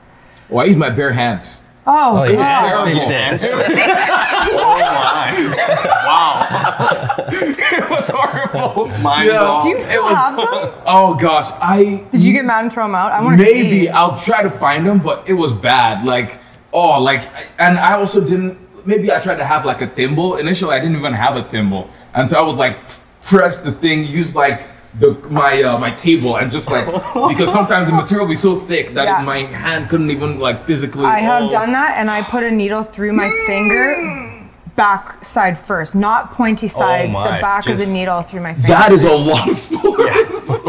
[0.48, 1.60] well, I use my bare hands.
[1.86, 2.70] oh, Oh, yeah.
[2.70, 2.88] God.
[2.88, 3.46] Stage dance.
[3.48, 5.32] oh my!
[7.78, 8.88] it was horrible.
[9.02, 9.58] Mind Yeah.
[9.62, 10.46] do you still have them
[10.86, 13.80] Oh gosh, I did you get mad and throw them out i want to maybe
[13.82, 16.04] see I'll try to find them, but it was bad.
[16.04, 16.38] Like
[16.72, 17.22] oh, like
[17.58, 18.58] and I also didn't.
[18.86, 20.36] Maybe I tried to have like a thimble.
[20.36, 22.76] Initially, I didn't even have a thimble, and so I would like
[23.22, 24.60] press the thing, use like
[24.98, 26.86] the my uh, my table, and just like
[27.28, 29.22] because sometimes the material will be so thick that Yeah.
[29.24, 31.04] my hand couldn't even like physically.
[31.04, 31.50] i have oh.
[31.50, 34.42] done that and i put a needle through my finger
[34.76, 38.54] back side first not pointy side my, the back of just- the needle through my
[38.54, 40.60] finger That is a lot of force.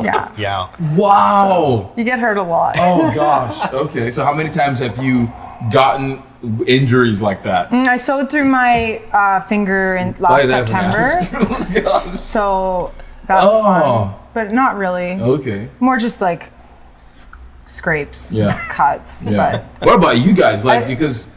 [0.00, 0.68] yeah Yeah.
[0.96, 1.92] wow.
[1.96, 3.72] you get hurt a lot Oh gosh.
[3.72, 4.10] Okay.
[4.10, 5.32] So how many times have you
[5.72, 6.22] gotten
[6.66, 7.72] injuries like that?
[7.72, 11.86] I sewed through my uh, finger in Why last did I even September, ask?
[11.86, 12.92] Oh, so
[13.28, 13.62] that's Oh.
[13.62, 14.14] fun.
[14.34, 15.12] But not really.
[15.12, 15.68] Okay.
[15.80, 16.50] More just like
[16.96, 17.28] s-
[17.66, 18.58] scrapes, Yeah.
[18.68, 19.22] cuts.
[19.22, 19.62] Yeah.
[19.78, 20.64] But What about you guys?
[20.64, 21.28] Like I- because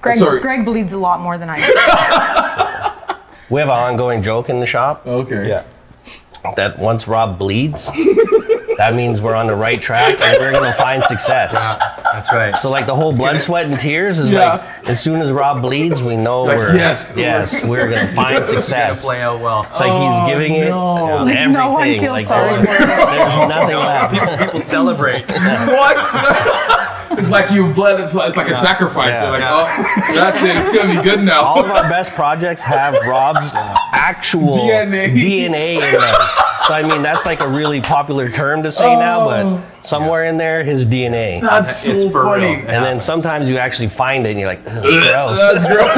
[0.00, 0.40] Greg, sorry.
[0.40, 3.16] Greg bleeds a lot more than I do.
[3.50, 5.48] We have an ongoing joke in the shop Okay.
[5.48, 5.64] Yeah.
[6.54, 7.90] that once Rob bleeds,
[8.76, 11.52] that means we're on the right track and we're gonna find success.
[11.52, 12.56] Yeah, That's right.
[12.56, 14.54] So like the whole blood, sweat, and tears is Yeah.
[14.56, 17.14] like as soon as Rob bleeds, we know Like, we're yes.
[17.16, 19.04] yes we're gonna find It's gonna success.
[19.04, 19.64] play out well.
[19.68, 20.96] It's like he's oh, giving it no.
[20.96, 21.52] yeah, Like, everything.
[21.52, 24.14] no one feels like, sorry there's, there's nothing left.
[24.14, 25.26] People, people celebrate.
[25.28, 26.79] What?
[27.20, 28.00] It's like you've bled.
[28.00, 29.14] It's like, it's like a sacrifice.
[29.14, 29.22] Yeah.
[29.22, 29.50] You're like, Yeah.
[29.52, 29.66] oh,
[30.14, 30.56] that's it.
[30.56, 31.42] It's gonna be good now.
[31.42, 35.06] All of our best projects have Rob's actual DNA.
[35.08, 36.14] DNA in them.
[36.66, 39.62] So I mean that's like a really popular term to say now, but oh.
[39.82, 41.40] somewhere in there his DNA.
[41.40, 42.44] that's so It's funny.
[42.56, 42.68] real.
[42.68, 45.40] And then sometimes you actually find it and you're like, "Ugh, gross.
[45.40, 45.96] That's gross.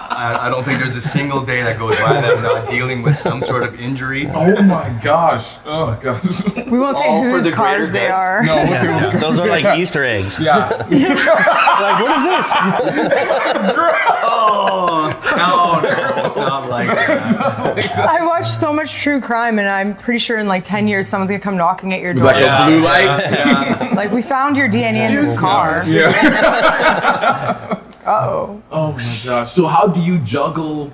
[0.24, 3.02] I, I don't think there's a single day that goes by that I'm not dealing
[3.02, 4.26] with some sort of injury.
[4.32, 5.58] Oh my gosh.
[5.64, 6.22] Oh my gosh.
[6.70, 8.10] We won't say All whose the cars they good.
[8.10, 8.42] are.
[8.44, 8.86] No, what's it?
[8.88, 10.40] Yeah, Those are like Easter eggs.
[10.40, 10.68] Yeah.
[11.74, 12.52] Like, what is this?
[14.26, 17.96] Oh, no, no, it's not like that.
[17.96, 21.30] I watch so much true crime, and I'm pretty sure in like 10 years, someone's
[21.30, 22.24] gonna come knocking at your door.
[22.24, 23.04] Like Like, a blue light.
[23.04, 23.92] Yeah.
[23.94, 25.80] Like we found your DNA in this car.
[25.90, 27.80] Yeah.
[28.06, 28.62] Oh.
[28.70, 29.52] Oh my gosh.
[29.52, 30.92] So how do you juggle?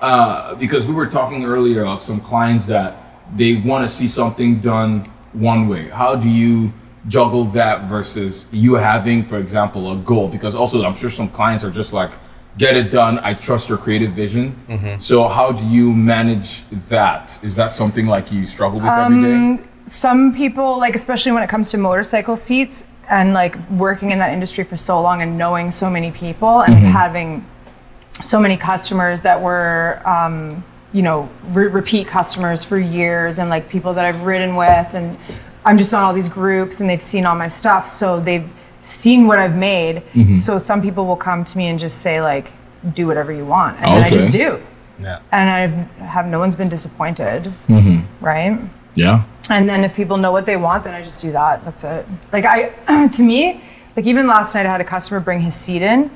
[0.00, 2.96] Uh, because we were talking earlier of some clients that
[3.34, 5.88] they want to see something done one way.
[5.88, 6.72] How do you
[7.08, 10.28] juggle that versus you having, for example, a goal?
[10.28, 12.10] Because also, I'm sure some clients are just like,
[12.58, 13.18] get it done.
[13.22, 14.54] I trust your creative vision.
[15.00, 17.42] So how do you manage that?
[17.42, 19.22] Is that something like you struggle with every
[19.58, 19.68] day?
[19.86, 24.32] some people like especially when it comes to motorcycle seats and like working in that
[24.32, 26.86] industry for so long and knowing so many people and mm-hmm.
[26.86, 27.46] having
[28.22, 33.68] so many customers that were um, you know re- repeat customers for years and like
[33.68, 35.18] people that i've ridden with and
[35.64, 38.48] i'm just on all these groups and they've seen all my stuff so they've
[38.84, 39.96] seen what i've made.
[39.96, 40.34] Mm-hmm.
[40.34, 42.52] So some people will come to me and just say like
[42.92, 43.78] do whatever you want.
[43.78, 44.62] And then i just do.
[45.00, 45.20] Yeah.
[45.32, 47.44] and i've have no one's been disappointed.
[47.66, 48.24] Mm-hmm.
[48.24, 48.60] Right?
[48.94, 49.24] Yeah.
[49.50, 51.64] And then if people know what they want, then I just do that.
[51.64, 52.06] That's it.
[52.32, 53.62] Like I, to me,
[53.96, 56.10] like even last night I had a customer bring his seat in,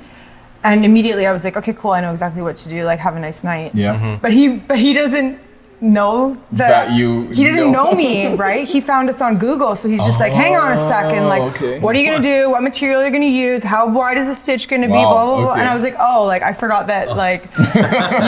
[0.64, 2.84] and immediately I was like, okay, cool, I know exactly what to do.
[2.84, 3.74] Like, have a nice night.
[3.74, 4.18] Yeah.
[4.20, 5.40] But he, but he doesn't
[5.80, 7.90] know that, That you He doesn't know.
[7.90, 8.66] know me, right?
[8.66, 11.48] He found us on Google, so he's just like, hang on a second, like, Oh,
[11.50, 11.78] okay.
[11.78, 12.50] what are you gonna do?
[12.50, 13.62] What material are you gonna use?
[13.62, 14.92] How wide is the stitch gonna be?
[14.94, 15.52] Wow, Blah blah blah.
[15.52, 15.60] okay.
[15.60, 17.44] And I was like, oh, like I forgot that, like,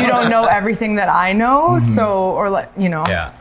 [0.01, 1.79] you don't know everything that I know, Mm-hmm.
[1.81, 3.05] so or like, you know.
[3.09, 3.33] Yeah.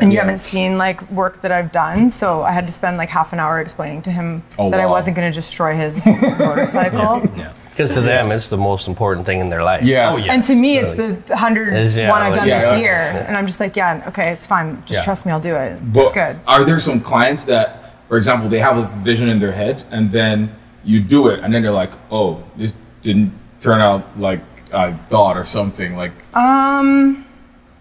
[0.00, 0.22] And you Yeah.
[0.24, 3.38] haven't seen like work that I've done, so I had to spend like half an
[3.38, 6.04] hour explaining to him Oh, that I wasn't going to destroy his
[6.38, 7.22] motorcycle.
[7.36, 7.50] Yeah.
[7.70, 9.82] Because to them, it's the most important thing in their life.
[9.82, 10.14] Yes.
[10.16, 10.32] Oh, yeah.
[10.34, 12.78] And to me, it's the hundredth Is- yeah, one I've like- done Yeah, this yeah.
[12.78, 14.80] year, and I'm just like, yeah, okay, it's fine.
[14.86, 15.04] Just Yeah.
[15.04, 15.92] trust me, I'll do it.
[15.92, 16.36] But it's good.
[16.46, 20.12] Are there some clients that, for example, they have a vision in their head and
[20.12, 20.54] then
[20.84, 24.40] you do it and then they're like, oh, this didn't turn out like
[24.72, 25.96] I thought or something?
[25.96, 27.23] Like, Um,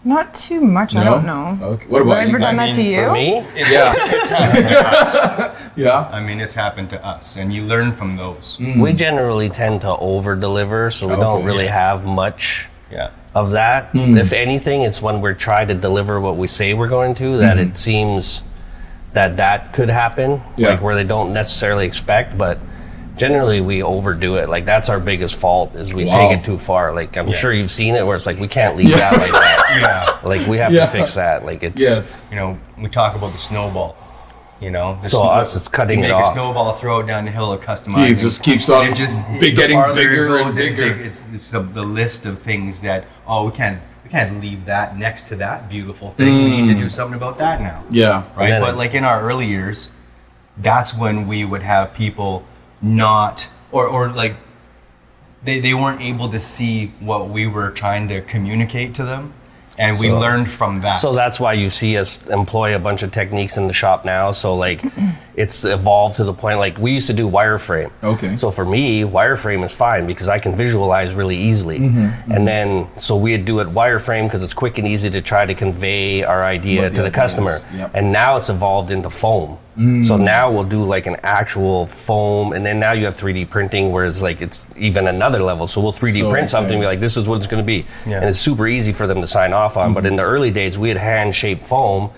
[0.05, 0.95] not too much.
[0.95, 1.11] I no?
[1.15, 1.57] don't know.
[1.67, 1.87] Okay.
[1.87, 2.75] What about Have I you ever done guys?
[2.75, 3.05] that to you?
[3.05, 3.93] For me, It's, Yeah.
[3.97, 5.59] it's happened to us.
[5.75, 6.07] Yeah.
[6.11, 8.59] I mean, it's happened to us, and you learn from those.
[8.77, 11.89] we generally tend to over deliver, so we Okay, don't really yeah.
[11.89, 13.09] have much Yeah.
[13.33, 13.85] of that.
[13.87, 14.15] Hmm.
[14.17, 17.57] If anything, it's when we're trying to deliver what we say we're going to that
[17.57, 18.43] it seems
[19.13, 20.61] that that could happen, Mm-hmm.
[20.61, 20.69] Yeah.
[20.69, 22.59] like where they don't necessarily expect, but
[23.15, 24.49] generally we overdo it.
[24.49, 26.29] Like that's our biggest fault is we Wow.
[26.29, 26.93] take it too far.
[26.93, 28.97] Like I'm sure you've seen it where it's like we can't leave Yeah.
[28.97, 29.59] that like that.
[30.23, 30.27] Yeah.
[30.29, 30.81] Like we have Yeah.
[30.85, 31.45] to fix that.
[31.45, 32.25] Like it's Yes.
[32.29, 33.95] You know, we talk about the snowball.
[34.59, 36.27] You know, the So snow- us, it's cutting you it make off.
[36.31, 38.11] a snowball, throw it down the hill, customizing.
[38.11, 40.93] It just keeps on it just big- getting farther it bigger and goes, it bigger.
[40.93, 44.65] big- It's it's the, the list of things that oh we can't we can't leave
[44.65, 46.27] that next to that beautiful thing.
[46.27, 46.91] We need to do mm.
[46.91, 47.83] something about that now.
[47.89, 48.23] Yeah.
[48.37, 48.59] right?
[48.59, 49.91] But it- like in our early years,
[50.57, 52.43] that's when we would have people
[52.83, 54.35] not or or like
[55.43, 59.33] they, they weren't able to see what we were trying to communicate to them.
[59.77, 60.99] And we So- learned from that.
[60.99, 64.31] So that's why you see us employ a bunch of techniques in the shop now.
[64.31, 64.83] So like,
[65.35, 67.91] it's evolved to the point like we used to do wireframe.
[68.03, 68.35] Okay.
[68.35, 71.79] So for me, wireframe is fine because I can visualize really easily.
[71.79, 75.43] Mm-hmm, And then so we'd do it wireframe because it's quick and easy to try
[75.45, 77.57] to convey our idea What to the the customer.
[77.73, 77.89] yep.
[77.95, 79.57] And now it's evolved into foam.
[79.77, 80.05] Mm.
[80.05, 83.91] So now we'll do like an actual foam, and then now you have 3D printing,
[83.91, 85.67] where it's like it's even another level.
[85.67, 86.75] So we'll 3D So print something, insane.
[86.75, 88.17] and be like, this is what it's going to be, Yeah.
[88.17, 89.93] and it's super easy for them to sign off on.
[89.93, 90.07] But mm-hmm.
[90.07, 92.11] in the early days, we had hand shaped foam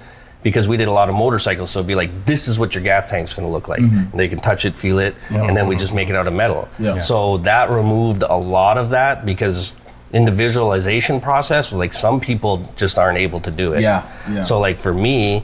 [0.44, 1.72] because we did a lot of motorcycles.
[1.72, 3.82] So it'd be like, this is what your gas tank's going to look like.
[3.82, 4.12] Mm-hmm.
[4.12, 5.80] And they can touch it, feel it, and then we mm-hmm.
[5.80, 6.70] just make it out of metal.
[6.78, 7.00] Yeah.
[7.00, 9.82] So that removed a lot of that because
[10.14, 13.82] in the visualization process, like some people just aren't able to do it.
[13.82, 14.44] Yeah, yeah.
[14.44, 15.44] So like for me,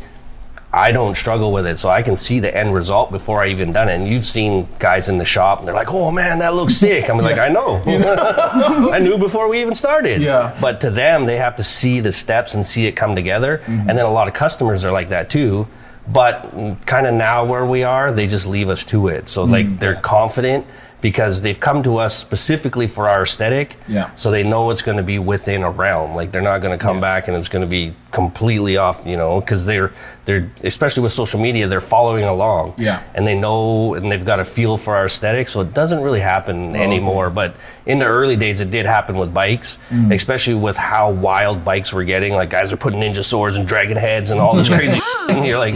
[0.73, 3.73] I don't struggle with it, so I can see the end result before I even
[3.73, 3.95] done it.
[3.95, 7.09] And you've seen guys in the shop, and they're like, "Oh man, that looks sick."
[7.09, 10.57] I'm like, "I know, I knew before we even started." Yeah.
[10.61, 13.57] But to them, they have to see the steps and see it come together.
[13.59, 13.89] Mm-hmm.
[13.89, 15.67] And then a lot of customers are like that too.
[16.07, 16.51] But
[16.85, 19.29] kind of now where we are, they just leave us to it.
[19.29, 19.51] So Mm-hmm.
[19.51, 20.65] like they're confident
[21.01, 23.75] because they've come to us specifically for our aesthetic.
[23.87, 24.13] Yeah.
[24.15, 26.15] So they know it's going to be within a realm.
[26.15, 29.17] Like they're not going to come back and it's going to be completely off, you
[29.17, 29.91] know, because they're
[30.25, 32.75] they're especially with social media, they're following along.
[32.77, 33.01] Yeah.
[33.15, 36.19] And they know and they've got a feel for our aesthetic, so it doesn't really
[36.19, 37.31] happen oh, anymore.
[37.31, 37.55] But
[37.87, 40.13] in the early days, it did happen with bikes, mm.
[40.13, 42.33] especially with how wild bikes were getting.
[42.33, 45.01] Like guys are putting ninja swords and dragon heads and all this crazy.
[45.29, 45.75] and you're like.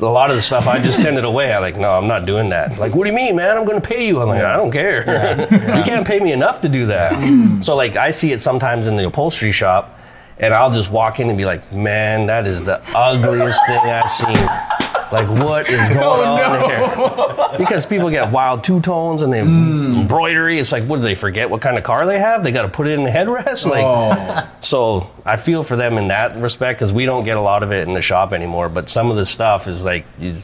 [0.00, 1.52] A lot of the stuff, I just send it away.
[1.52, 2.78] I'm like, no, I'm not doing that.
[2.78, 3.56] Like, what do you mean, man?
[3.56, 4.20] I'm going to pay you.
[4.22, 5.00] I'm like, I don't care.
[5.50, 7.12] you can't pay me enough to do that.
[7.12, 7.62] Mm.
[7.62, 9.98] so, like, I see it sometimes in the upholstery shop,
[10.38, 14.10] and I'll just walk in and be like, man, that is the ugliest thing I've
[14.10, 14.79] seen.
[15.12, 17.58] Like, what is oh, going on here?
[17.58, 20.00] Because people get wild two tones and they mm.
[20.00, 20.58] embroidery.
[20.58, 21.50] It's like, what do they forget?
[21.50, 22.42] What kind of car they have?
[22.42, 23.66] They got to put it in the headrest.
[23.66, 24.48] Like, Oh.
[24.60, 27.72] so I feel for them in that respect because we don't get a lot of
[27.72, 28.68] it in the shop anymore.
[28.68, 30.36] But some of the stuff is like you,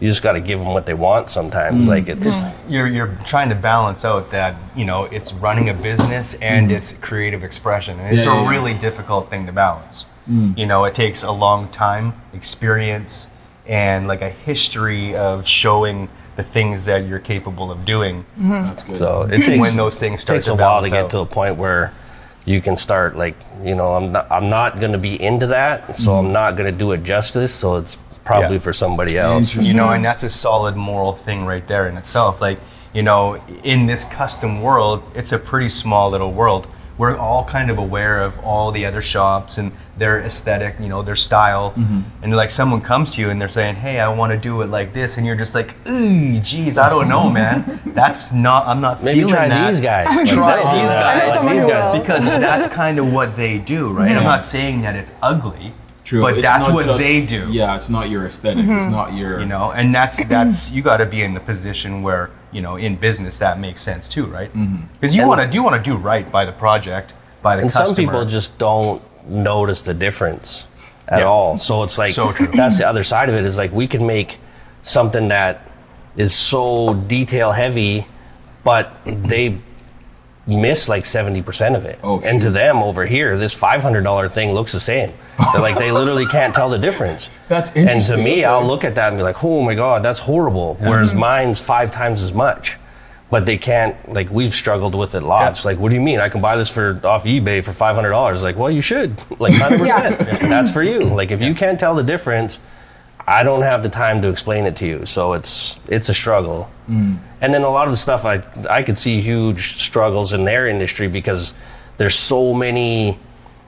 [0.00, 1.28] you just got to give them what they want.
[1.28, 1.88] Sometimes, mm.
[1.88, 6.34] like it's you're you're trying to balance out that you know it's running a business
[6.34, 6.74] and mm.
[6.74, 8.50] it's creative expression and it's Yeah, a yeah, yeah.
[8.50, 10.06] really difficult thing to balance
[10.56, 13.26] you know it takes a long time experience
[13.66, 18.50] and like a history of showing the things that you're capable of doing mm-hmm.
[18.50, 18.96] That's good.
[18.96, 21.10] so it takes when those things start takes to a while to get out.
[21.10, 21.92] to a point where
[22.44, 25.94] you can start like you know I'm not I'm not going to be into that,
[25.94, 26.32] so I'm mm-hmm.
[26.32, 27.54] not going to do it justice.
[27.54, 28.62] So it's probably Yeah.
[28.62, 29.54] for somebody else.
[29.54, 32.58] You know and that's a solid moral thing right there in itself like
[32.92, 36.66] you know in this custom world it's a pretty small little world
[37.00, 41.02] we're all kind of aware of all the other shops and their aesthetic you know
[41.02, 41.72] their style.
[41.72, 42.00] Mm-hmm.
[42.22, 44.68] And like someone comes to you and they're saying hey i want to do it
[44.78, 47.58] like this and you're just like ooh geez i don't know man.
[48.00, 49.66] That's not i'm not Maybe feeling try that.
[49.70, 50.06] these guys.
[50.32, 51.28] try Like, these guys.
[51.28, 51.98] like Someone these guys.
[52.00, 54.12] because that's kind of what they do right?
[54.16, 55.72] I'm not saying that it's ugly
[56.10, 56.22] True.
[56.22, 57.52] But It's that's what just- they do.
[57.52, 58.78] Yeah, it's not your esthetic Mm-hmm.
[58.78, 62.02] It's not your You know, and that's that's you got to be in the position
[62.02, 64.50] where you know in business that makes sense too, right?
[64.52, 64.86] Mm-hmm.
[65.00, 67.70] Because you want to you want to do right by the project, by the and
[67.70, 67.86] customer.
[67.86, 70.66] some people just don't notice the difference
[71.06, 71.26] at Yeah.
[71.26, 72.48] all so it's like So true.
[72.60, 74.38] that's the other side of it is like we can make
[74.82, 75.54] something that
[76.16, 78.06] is so detail heavy
[78.64, 79.58] but they
[80.50, 81.98] miss like 70% of it.
[82.02, 85.12] Oh, and to them over here this $500 thing looks the same.
[85.52, 87.30] They're like they literally can't tell the difference.
[87.48, 88.44] That's and to me okay.
[88.44, 90.76] i'll look at that and be like oh my god that's horrible.
[90.80, 91.20] Whereas mm-hmm.
[91.20, 92.76] mine's five times as much.
[93.30, 95.64] But they can't like we've struggled with it lots.
[95.64, 96.20] Like what do you mean?
[96.20, 99.16] I can buy this for off ebay for $500 like well you should.
[99.38, 101.04] Like 100% that's for you.
[101.04, 102.60] Like if you can't tell the difference
[103.38, 106.68] i don't have the time to explain it to you so it's it's a struggle.
[107.42, 108.42] And then a lot of the stuff i
[108.78, 111.54] i could see huge struggles in their industry because
[111.98, 113.18] there's so many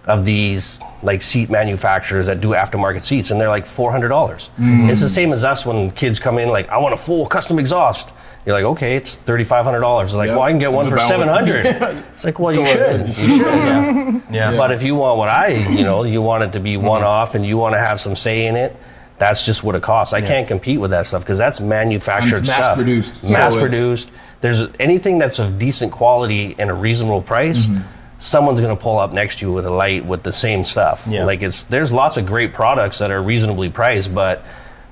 [0.06, 4.50] of these like seat manufacturers that do aftermarket seats and they're like $400.
[4.90, 7.58] It's the same as us when kids come in like i want a full custom
[7.60, 8.12] exhaust.
[8.44, 10.34] You're like okay it's $3500 it's like Yeah.
[10.36, 11.28] well i can get one for Buy one.
[11.30, 11.66] 700
[12.14, 13.06] it's like well you should.
[13.06, 13.40] You should.
[13.46, 14.20] Yeah.
[14.38, 14.56] yeah.
[14.60, 15.48] but if you want what i
[15.78, 18.16] you know you want it to be one off and you want to have some
[18.16, 18.72] say in it
[19.18, 22.38] that's just what it costs i can't compete with that stuff because that's manufactured And
[22.38, 27.22] it's stuff mass-produced, mass it's- produced there's anything that's of decent quality and a reasonable
[27.22, 27.82] price Mm-hmm.
[28.18, 31.06] someone's going to pull up next to you with a light with the same stuff
[31.08, 31.24] Yeah.
[31.24, 34.44] like it's there's lots of great products that are reasonably priced but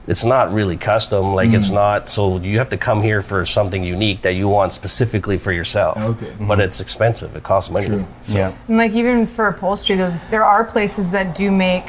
[0.06, 1.54] it's not really custom like Mm.
[1.58, 5.38] it's not so you have to come here for something unique that you want specifically
[5.38, 6.32] for yourself Okay.
[6.40, 8.06] but it's expensive it costs money True.
[8.26, 8.52] yeah.
[8.68, 11.84] And like even for upholstery, there's there are places that do make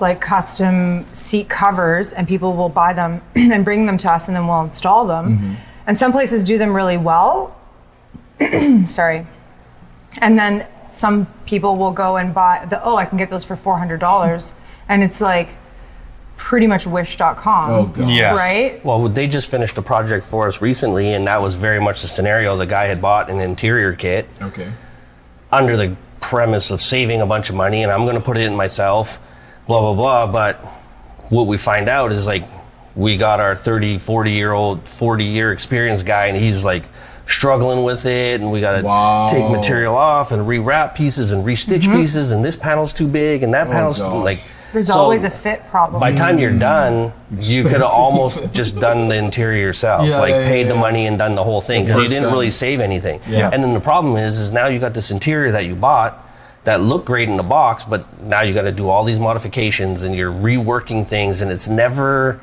[0.00, 4.36] like custom seat covers, and people will buy them and bring them to us, and
[4.36, 5.38] then we'll install them.
[5.38, 5.54] Mm-hmm.
[5.86, 7.56] And some places do them really well.
[8.86, 9.26] Sorry.
[10.20, 13.56] And then some people will go and buy the oh, I can get those for
[13.56, 14.54] four hundred dollars,
[14.88, 15.48] and it's like
[16.36, 17.70] pretty much Wish.com.
[17.70, 18.08] Oh god.
[18.08, 18.34] Yeah.
[18.34, 18.82] Right.
[18.84, 22.08] Well, they just finished a project for us recently, and that was very much the
[22.08, 22.56] scenario.
[22.56, 24.72] The guy had bought an interior kit Okay.
[25.52, 28.44] under the premise of saving a bunch of money, and I'm going to put it
[28.44, 29.20] in myself,
[29.70, 30.26] blah, blah, blah.
[30.32, 30.56] But
[31.30, 32.44] what we find out is like
[32.96, 36.84] we got our 30, 40 year old, 40 year experienced guy, and he's like
[37.26, 39.28] struggling with it, and we got to Wow.
[39.30, 43.54] take material off and rewrap pieces and restitch pieces, and this panel's too big, and
[43.54, 44.24] that panel's gosh.
[44.24, 44.40] like.
[44.72, 46.00] There's so- always a fit problem.
[46.00, 50.18] by the time you're done, you could have almost just done the interior yourself, Yeah,
[50.20, 50.80] like yeah, paid yeah, the yeah.
[50.80, 52.32] money and done the whole thing because you didn't time.
[52.32, 53.20] really save anything.
[53.28, 53.50] Yeah.
[53.52, 56.24] And then the problem is, is now you got this interior that you bought
[56.64, 60.02] that look great in the box, but now you got to do all these modifications
[60.02, 62.40] and you're reworking things, and it's never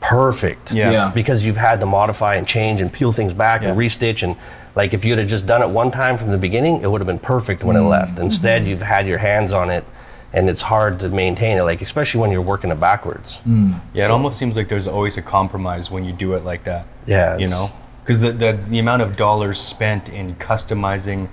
[0.00, 0.72] perfect.
[0.72, 0.90] Yeah.
[0.90, 1.12] Yeah.
[1.14, 3.86] Because you've had to modify and change and peel things back and Yeah.
[3.86, 4.36] restitch and
[4.76, 7.06] like if you'd have just done it one time from the beginning, it would have
[7.06, 7.88] been perfect when it mm-hmm.
[7.88, 8.18] left.
[8.20, 8.70] Instead, mm-hmm.
[8.70, 9.84] you've had your hands on it
[10.32, 13.40] and it's hard to maintain it, like especially when you're working it backwards.
[13.46, 13.80] Mm.
[13.94, 16.86] Yeah, it almost seems like there's always a compromise when you do it like that.
[17.06, 17.68] Yeah, you know,
[18.02, 21.28] because the, the the amount of dollars spent in customizing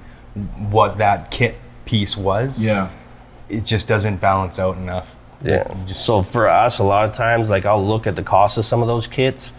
[0.71, 2.89] what that kit piece was, Yeah.
[3.49, 5.17] it just doesn't balance out enough.
[5.43, 5.67] Yeah.
[5.85, 8.81] So for us, a lot of times, like I'll look at the cost of some
[8.81, 9.53] of those kits,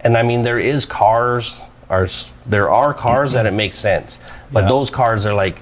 [0.00, 1.60] and I mean there is cars,
[1.90, 2.06] are
[2.46, 4.18] there are cars that it makes sense,
[4.52, 4.68] but Yeah.
[4.68, 5.60] those cars are like,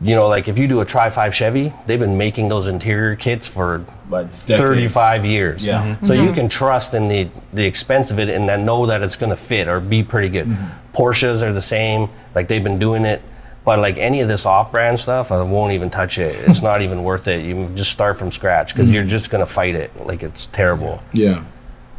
[0.00, 3.16] you know, like if you do a Tri Five Chevy, they've been making those interior
[3.16, 5.64] kits for But 35 years.
[5.66, 5.82] Yeah.
[6.00, 6.06] Mhm.
[6.06, 9.16] So you can trust in the the expense of it and then know that it's
[9.16, 10.54] going to fit or be pretty good.
[10.94, 13.22] Porsches are the same, like they've been doing it.
[13.66, 16.36] But like any of this off-brand stuff, I won't even touch it.
[16.48, 17.44] It's not even worth it.
[17.44, 19.90] You just start from scratch because you're just gonna fight it.
[20.06, 21.02] Like it's terrible.
[21.12, 21.44] Yeah.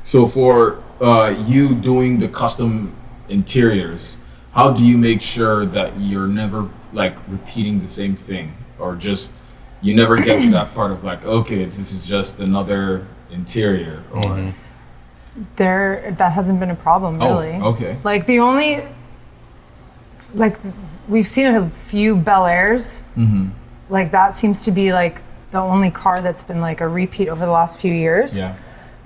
[0.01, 2.95] So for uh, you doing the custom
[3.27, 4.15] interiors,
[4.53, 9.33] how do you make sure that you're never like repeating the same thing, or just
[9.81, 14.53] you never get to that part of like, okay, this is just another interior, or
[15.57, 17.55] there that hasn't been a problem oh, really.
[17.57, 18.83] okay, Like the only,
[20.33, 20.57] like
[21.07, 23.03] we've seen a few Bel Airs.
[23.15, 23.49] Mm-hmm.
[23.89, 27.45] Like that seems to be like the only car that's been like a repeat over
[27.45, 28.35] the last few years.
[28.37, 28.55] yeah.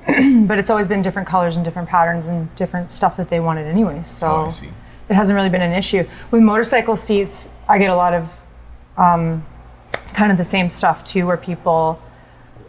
[0.48, 3.68] But it's always been different colors and different patterns and different stuff that they wanted
[3.68, 4.02] anyway.
[4.04, 4.52] So Oh,
[5.10, 7.50] it hasn't really been an issue with motorcycle seats.
[7.70, 8.38] I get a lot of
[8.98, 9.46] um,
[10.14, 12.02] kind of the same stuff too, where people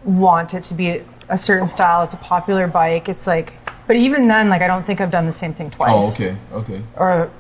[0.05, 2.03] want it to be a certain style.
[2.03, 3.09] It's a popular bike.
[3.09, 3.55] It's like,
[3.87, 6.21] but even then, like I don't think I've done the same thing twice.
[6.21, 6.83] Oh, okay, okay.
[6.97, 7.31] or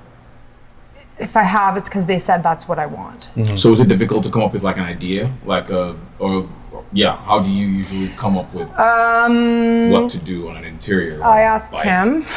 [1.18, 3.31] if I have, it's because they said that's what I want.
[3.57, 6.49] So is it difficult to come up with like an idea, like a or
[6.93, 7.16] yeah?
[7.16, 11.22] How do you usually come up with Um, what to do on an interior?
[11.22, 11.84] I asked bike?
[11.84, 12.24] him.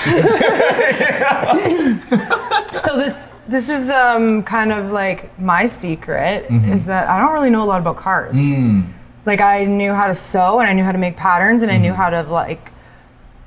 [2.67, 6.71] so this this is um, kind of like my secret Mm-hmm.
[6.73, 8.39] is that I don't really know a lot about cars.
[8.51, 8.81] Hmm.
[9.25, 11.75] Like I knew how to sew and I knew how to make patterns and I
[11.75, 11.83] Mm-hmm.
[11.83, 12.71] knew how to like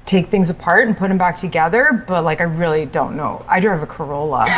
[0.04, 3.44] take things apart and put them back together, but like I really don't know.
[3.48, 4.46] I drive a Corolla.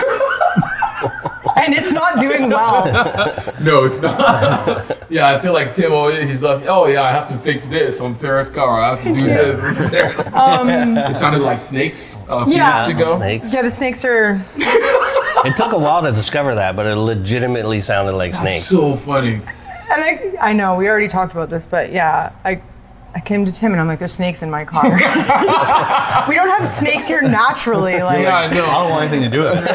[1.56, 2.84] and it's not doing well.
[3.60, 4.98] No, it's not.
[5.10, 5.92] yeah, I feel like Tim.
[5.92, 8.80] oh, He's like, oh yeah, I have to fix this on Sarah's car.
[8.80, 9.60] I have to do this.
[9.60, 10.64] on Sarah's car."
[11.10, 12.86] it sounded like snakes a few Um, Yeah.
[12.86, 13.16] weeks ago.
[13.18, 13.52] Snakes.
[13.54, 14.44] Yeah, the snakes are
[15.44, 18.62] It took a while to discover that, but it legitimately sounded like That's snakes.
[18.64, 19.34] so funny.
[19.92, 22.60] And I, I know we already talked about this, but yeah, I,
[23.12, 24.84] I came to Tim and I'm like, there's snakes in my car.
[26.28, 28.00] we don't have snakes here naturally.
[28.00, 28.64] Like, Yeah, I know.
[28.64, 29.64] I don't want anything to do with it.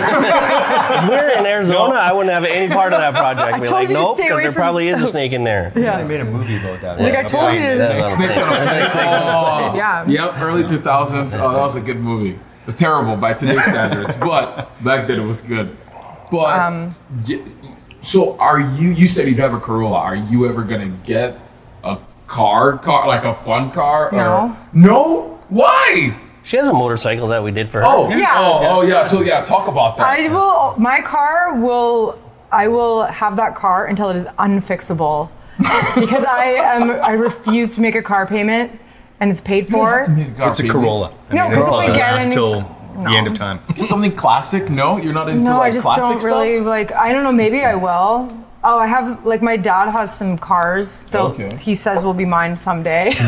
[0.95, 3.61] If we were in Arizona, I wouldn't have any part of that project.
[3.61, 5.33] Be told like, you to nope, stay because away there from- probably is a snake
[5.33, 5.73] in there.
[5.75, 5.97] Yeah.
[5.97, 6.99] They made a movie about that.
[6.99, 7.75] like I told you to.
[7.75, 9.07] Yeah, Snakes on a plane.
[9.07, 10.05] Oh, Yeah.
[10.07, 11.37] Yep, early 2000s.
[11.39, 12.39] Oh, that was a good movie.
[12.67, 15.75] It's terrible by today's standards, but back then it was good.
[16.31, 16.89] But Um,
[17.99, 18.89] so are you?
[18.89, 19.97] You said you'd have a Corolla.
[19.99, 21.39] Are you ever gonna get a
[22.27, 24.09] car, car like a fun car?
[24.09, 24.57] or- No.
[24.73, 25.39] No.
[25.49, 26.15] Why?
[26.43, 27.85] She has a motorcycle that we did for her.
[27.87, 28.33] Oh, Yeah.
[28.37, 29.03] Oh, oh, yeah.
[29.03, 30.05] So yeah, talk about that.
[30.07, 30.75] I will.
[30.77, 32.19] My car will.
[32.51, 35.29] I will have that car until it is unfixable,
[35.95, 36.91] because I am.
[36.91, 38.71] I refuse to make a car payment,
[39.19, 40.05] and it's paid You have for.
[40.05, 40.69] to make a car It's a.
[40.69, 41.11] Corolla.
[41.31, 42.35] I No, because if it'll I get last any-
[43.03, 43.59] the end of time.
[43.73, 44.69] Get something classic.
[44.69, 46.31] No, you're not into No, like I just classic don't stuff?
[46.31, 46.93] really like.
[46.93, 47.31] I don't know.
[47.33, 48.31] Maybe I will.
[48.67, 51.55] Oh, I have like my dad has some cars that Okay.
[51.57, 53.13] he says will be mine someday.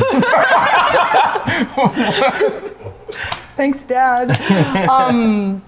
[3.55, 4.31] Thanks, Dad.
[4.89, 5.61] Um,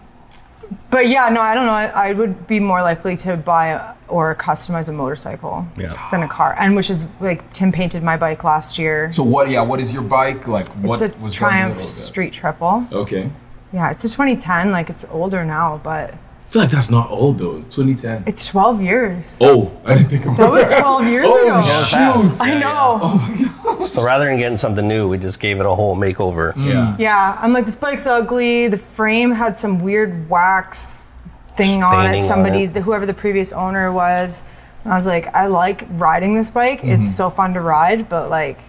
[0.92, 1.72] but yeah, no, I don't know.
[1.72, 5.96] I, I would be more likely to buy a, or customize a motorcycle Yeah.
[6.12, 9.12] than a car, and which is like Tim painted my bike last year.
[9.12, 9.50] So what?
[9.50, 9.62] Yeah.
[9.62, 10.68] What is your bike like?
[10.84, 11.88] What it's a Triumph running with that?
[11.88, 12.86] Street Triple.
[12.92, 13.30] Okay.
[13.74, 14.72] Yeah, it's a 2010.
[14.72, 16.14] Like it's older now, but
[16.50, 17.62] feel like that's not old though.
[17.70, 18.24] 2010.
[18.26, 19.38] it's 12 years.
[19.42, 21.36] Oh, I didn't think about That That was 12 years ago.
[21.36, 21.62] Oh, ago.
[21.64, 22.42] fast.
[22.42, 22.60] I know.
[22.60, 23.00] Yeah.
[23.02, 23.86] Oh my god.
[23.86, 26.54] So rather than getting something new, we just gave it a whole makeover.
[26.58, 26.96] Yeah.
[27.00, 28.68] Yeah, I'm like, this bike's ugly.
[28.68, 31.10] The frame had some weird wax
[31.56, 32.24] thing on Staining it.
[32.24, 32.74] on Somebody, it.
[32.74, 34.44] the, whoever the previous owner was.
[34.84, 36.80] And I was like, I like riding this bike.
[36.82, 37.02] Mm-hmm.
[37.02, 38.60] It's so fun to ride, but like,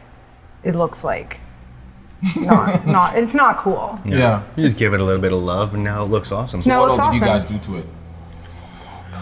[0.64, 1.40] it looks like
[2.36, 3.98] not, not, it's not cool.
[4.04, 4.42] Yeah.
[4.56, 6.60] You just give it a little bit of love, and now it looks awesome.
[6.66, 7.86] Now What looks all did you guys do to it?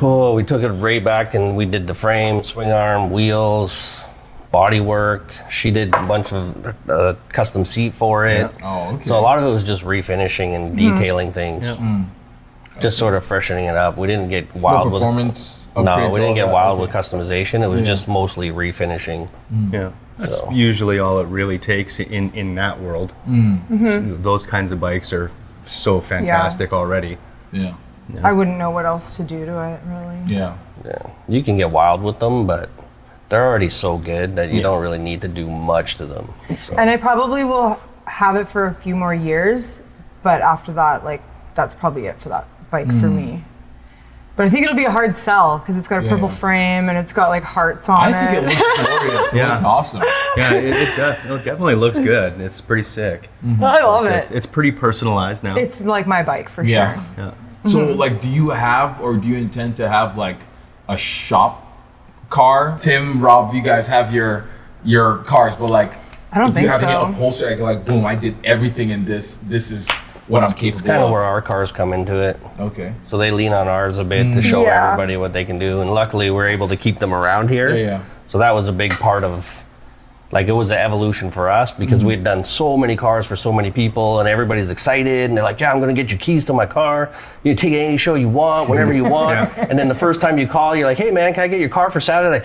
[0.00, 4.02] Oh, we took it right back and we did the frame, swing arm, wheels,
[4.52, 5.32] body work.
[5.50, 8.48] She did a bunch of uh, custom seat for it.
[8.62, 9.04] Oh, okay.
[9.04, 10.94] So a lot of it was just refinishing and Mm-hmm.
[10.94, 11.76] detailing things.
[12.80, 13.96] Just sort of freshening it up.
[13.96, 15.66] We didn't get No wild with performance.
[15.76, 16.52] no, we didn't get that?
[16.54, 16.82] wild Okay.
[16.86, 17.64] with customization.
[17.64, 19.28] It was just mostly refinishing.
[19.72, 19.90] Yeah.
[20.18, 23.12] That's So- usually all it really takes in in that world.
[23.26, 23.60] Mm.
[23.68, 23.86] Mm-hmm.
[23.86, 25.30] So those kinds of bikes are
[25.64, 27.18] so fantastic already.
[27.52, 27.74] Yeah.
[28.24, 30.18] I wouldn't know what else to do to it, really.
[30.26, 30.56] Yeah.
[30.84, 32.70] Yeah, you can get wild with them, but
[33.28, 36.32] they're already so good that you don't really need to do much to them.
[36.56, 36.76] So.
[36.76, 39.82] And I probably will have it for a few more years,
[40.22, 41.22] but after that, like,
[41.54, 43.16] that's probably it for that bike for mm.
[43.16, 43.44] me.
[44.38, 46.34] But I think it'll be a hard sell because it's got a Yeah, purple yeah.
[46.34, 48.14] frame and it's got like hearts on it.
[48.14, 49.32] I think it looks glorious.
[49.34, 49.48] It Yeah.
[49.50, 50.02] looks awesome.
[50.36, 52.40] Yeah, it, it, def- it definitely looks good.
[52.40, 53.28] It's pretty sick.
[53.60, 54.30] I love It- it.
[54.30, 55.56] It's pretty personalized now.
[55.56, 56.94] It's like my bike for Yeah.
[56.94, 57.02] sure.
[57.18, 57.30] yeah.
[57.64, 57.98] So, Mm-hmm.
[57.98, 60.38] like, do you have or do you intend to have like
[60.88, 61.66] a shop
[62.30, 62.76] car?
[62.80, 64.44] Tim, Rob, you guys have your
[64.84, 65.92] your cars, but like,
[66.30, 66.86] I don't do you have so.
[66.88, 67.56] any upholstery?
[67.56, 69.38] Like, like, boom, I did everything in this.
[69.38, 69.90] This is
[70.28, 71.12] what I'm capable kind of of.
[71.12, 72.38] where our cars come into it.
[72.58, 72.94] okay.
[73.04, 74.42] So they lean on ours a bit to mm.
[74.42, 74.92] show Yeah.
[74.92, 77.70] everybody what they can do, and luckily we're able to keep them around here.
[77.70, 78.04] Yeah, yeah.
[78.26, 79.64] So that was a big part of,
[80.30, 82.08] like, it was an evolution for us because mm-hmm.
[82.08, 85.44] we had done so many cars for so many people, and everybody's excited, and they're
[85.44, 87.10] like, "Yeah, I'm gonna get your keys to my car.
[87.42, 90.20] You can take it any show you want, whenever you want." And then the first
[90.20, 92.44] time you call, you're like, "Hey, man, can I get your car for Saturday?"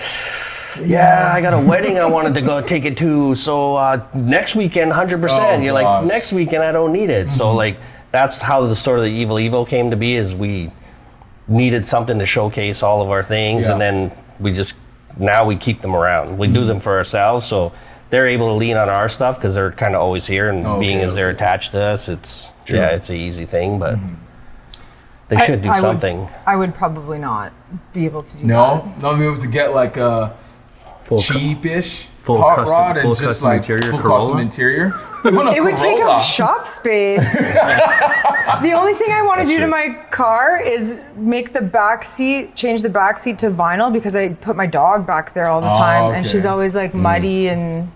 [0.81, 3.35] Yeah, I got a wedding I wanted to go take it to.
[3.35, 5.13] So uh, next weekend, 100%.
[5.39, 5.83] Oh, You're gosh.
[5.83, 7.31] like, next weekend, I don't need it.
[7.31, 7.57] So, mm-hmm.
[7.57, 7.77] like,
[8.11, 10.71] that's how the story of the Evil Evo came to be is we
[11.47, 13.67] needed something to showcase all of our things.
[13.67, 14.75] And then we just,
[15.17, 16.37] now we keep them around.
[16.37, 16.67] We do mm-hmm.
[16.67, 17.45] them for ourselves.
[17.45, 17.73] So
[18.09, 20.49] they're able to lean on our stuff because they're kind of always here.
[20.49, 22.77] And Okay, being as they're attached to us, it's, Sure.
[22.77, 23.77] yeah, it's an easy thing.
[23.79, 24.13] But mm-hmm.
[25.29, 26.29] they I- should do I would- something.
[26.45, 27.51] I would probably not
[27.93, 28.47] be able to do that.
[28.47, 30.35] No, not be able to get like a
[31.21, 34.93] Full cheapish full hot custom- rod and full just custom like interior full custom interior.
[35.25, 37.33] It would take up shop space.
[37.53, 42.03] the only thing I want to That's do to my car is make the back
[42.03, 45.61] seat, change the back seat to vinyl because I put my dog back there all
[45.61, 47.01] the Oh, time, and she's always like mm.
[47.01, 47.89] muddy, and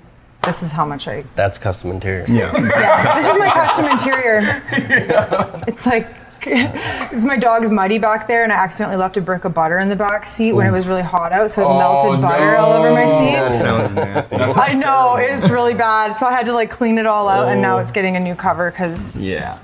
[0.44, 1.24] this is how much I.
[1.36, 2.26] That's custom interior.
[2.30, 2.54] Yeah.
[2.58, 4.64] Yeah, this is my custom interior.
[5.68, 6.08] It's like
[7.08, 9.88] Because my dog's muddy back there, and I accidentally left a brick of butter in
[9.88, 12.74] the back seat when it was really hot out, so it Oh, melted butter all
[12.74, 13.32] over my no.
[13.32, 13.62] That seat.
[13.62, 14.36] sounds nasty.
[14.62, 17.62] I know it's really bad, so I had to like clean it all out, and
[17.62, 17.80] now oh.
[17.80, 19.58] it's getting a new cover because yeah.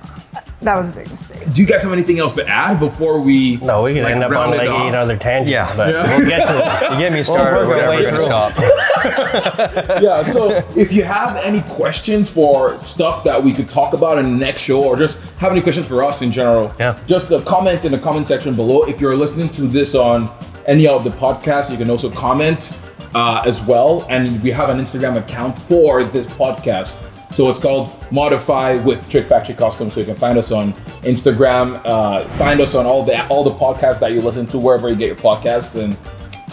[0.63, 1.53] That was a big mistake.
[1.53, 3.57] Do you guys have anything else to add before we?
[3.57, 4.81] No, we could like, end up on like off?
[4.89, 5.75] eight other tangents, Yeah.
[5.75, 6.17] but Yeah.
[6.17, 6.91] we'll get to it.
[6.93, 8.53] You get me started, work we're our never way gonna stop.
[10.01, 14.25] yeah, so if you have any questions for stuff that we could talk about in
[14.25, 16.97] the next show, or just have any questions for us in general, Yeah.
[17.07, 18.83] just a comment in the comment section below.
[18.83, 20.29] If you're listening to this on
[20.65, 22.71] any of the podcasts, you can also comment
[23.15, 24.05] uh, as well.
[24.09, 27.01] And we have an Instagram account for this podcast.
[27.33, 29.93] So it's called Modify with Trick Factory Customs.
[29.93, 33.55] So you can find us on Instagram, uh, find us on all the all the
[33.55, 35.97] podcasts that you listen to wherever you get your podcasts, and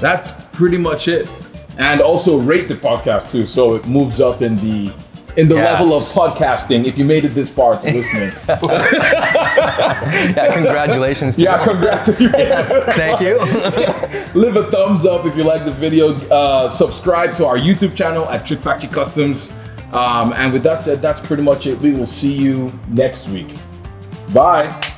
[0.01, 1.29] that's pretty much it.
[1.79, 4.93] And also rate the podcast too, so it moves up in the
[5.37, 5.81] in the Yes.
[5.81, 6.85] level of podcasting.
[6.87, 8.33] If you made it this far to listening,
[9.21, 11.71] Yeah, congratulations to yeah, you.
[11.71, 12.29] congrats to you.
[12.93, 13.39] Thank you.
[14.41, 16.15] Leave a thumbs up if you like the video.
[16.31, 19.53] Uh, subscribe to our YouTube channel at Trick Factory Customs.
[19.93, 21.79] Um, and with that said, that's pretty much it.
[21.81, 23.55] We will see you next week.
[24.33, 24.90] Bye.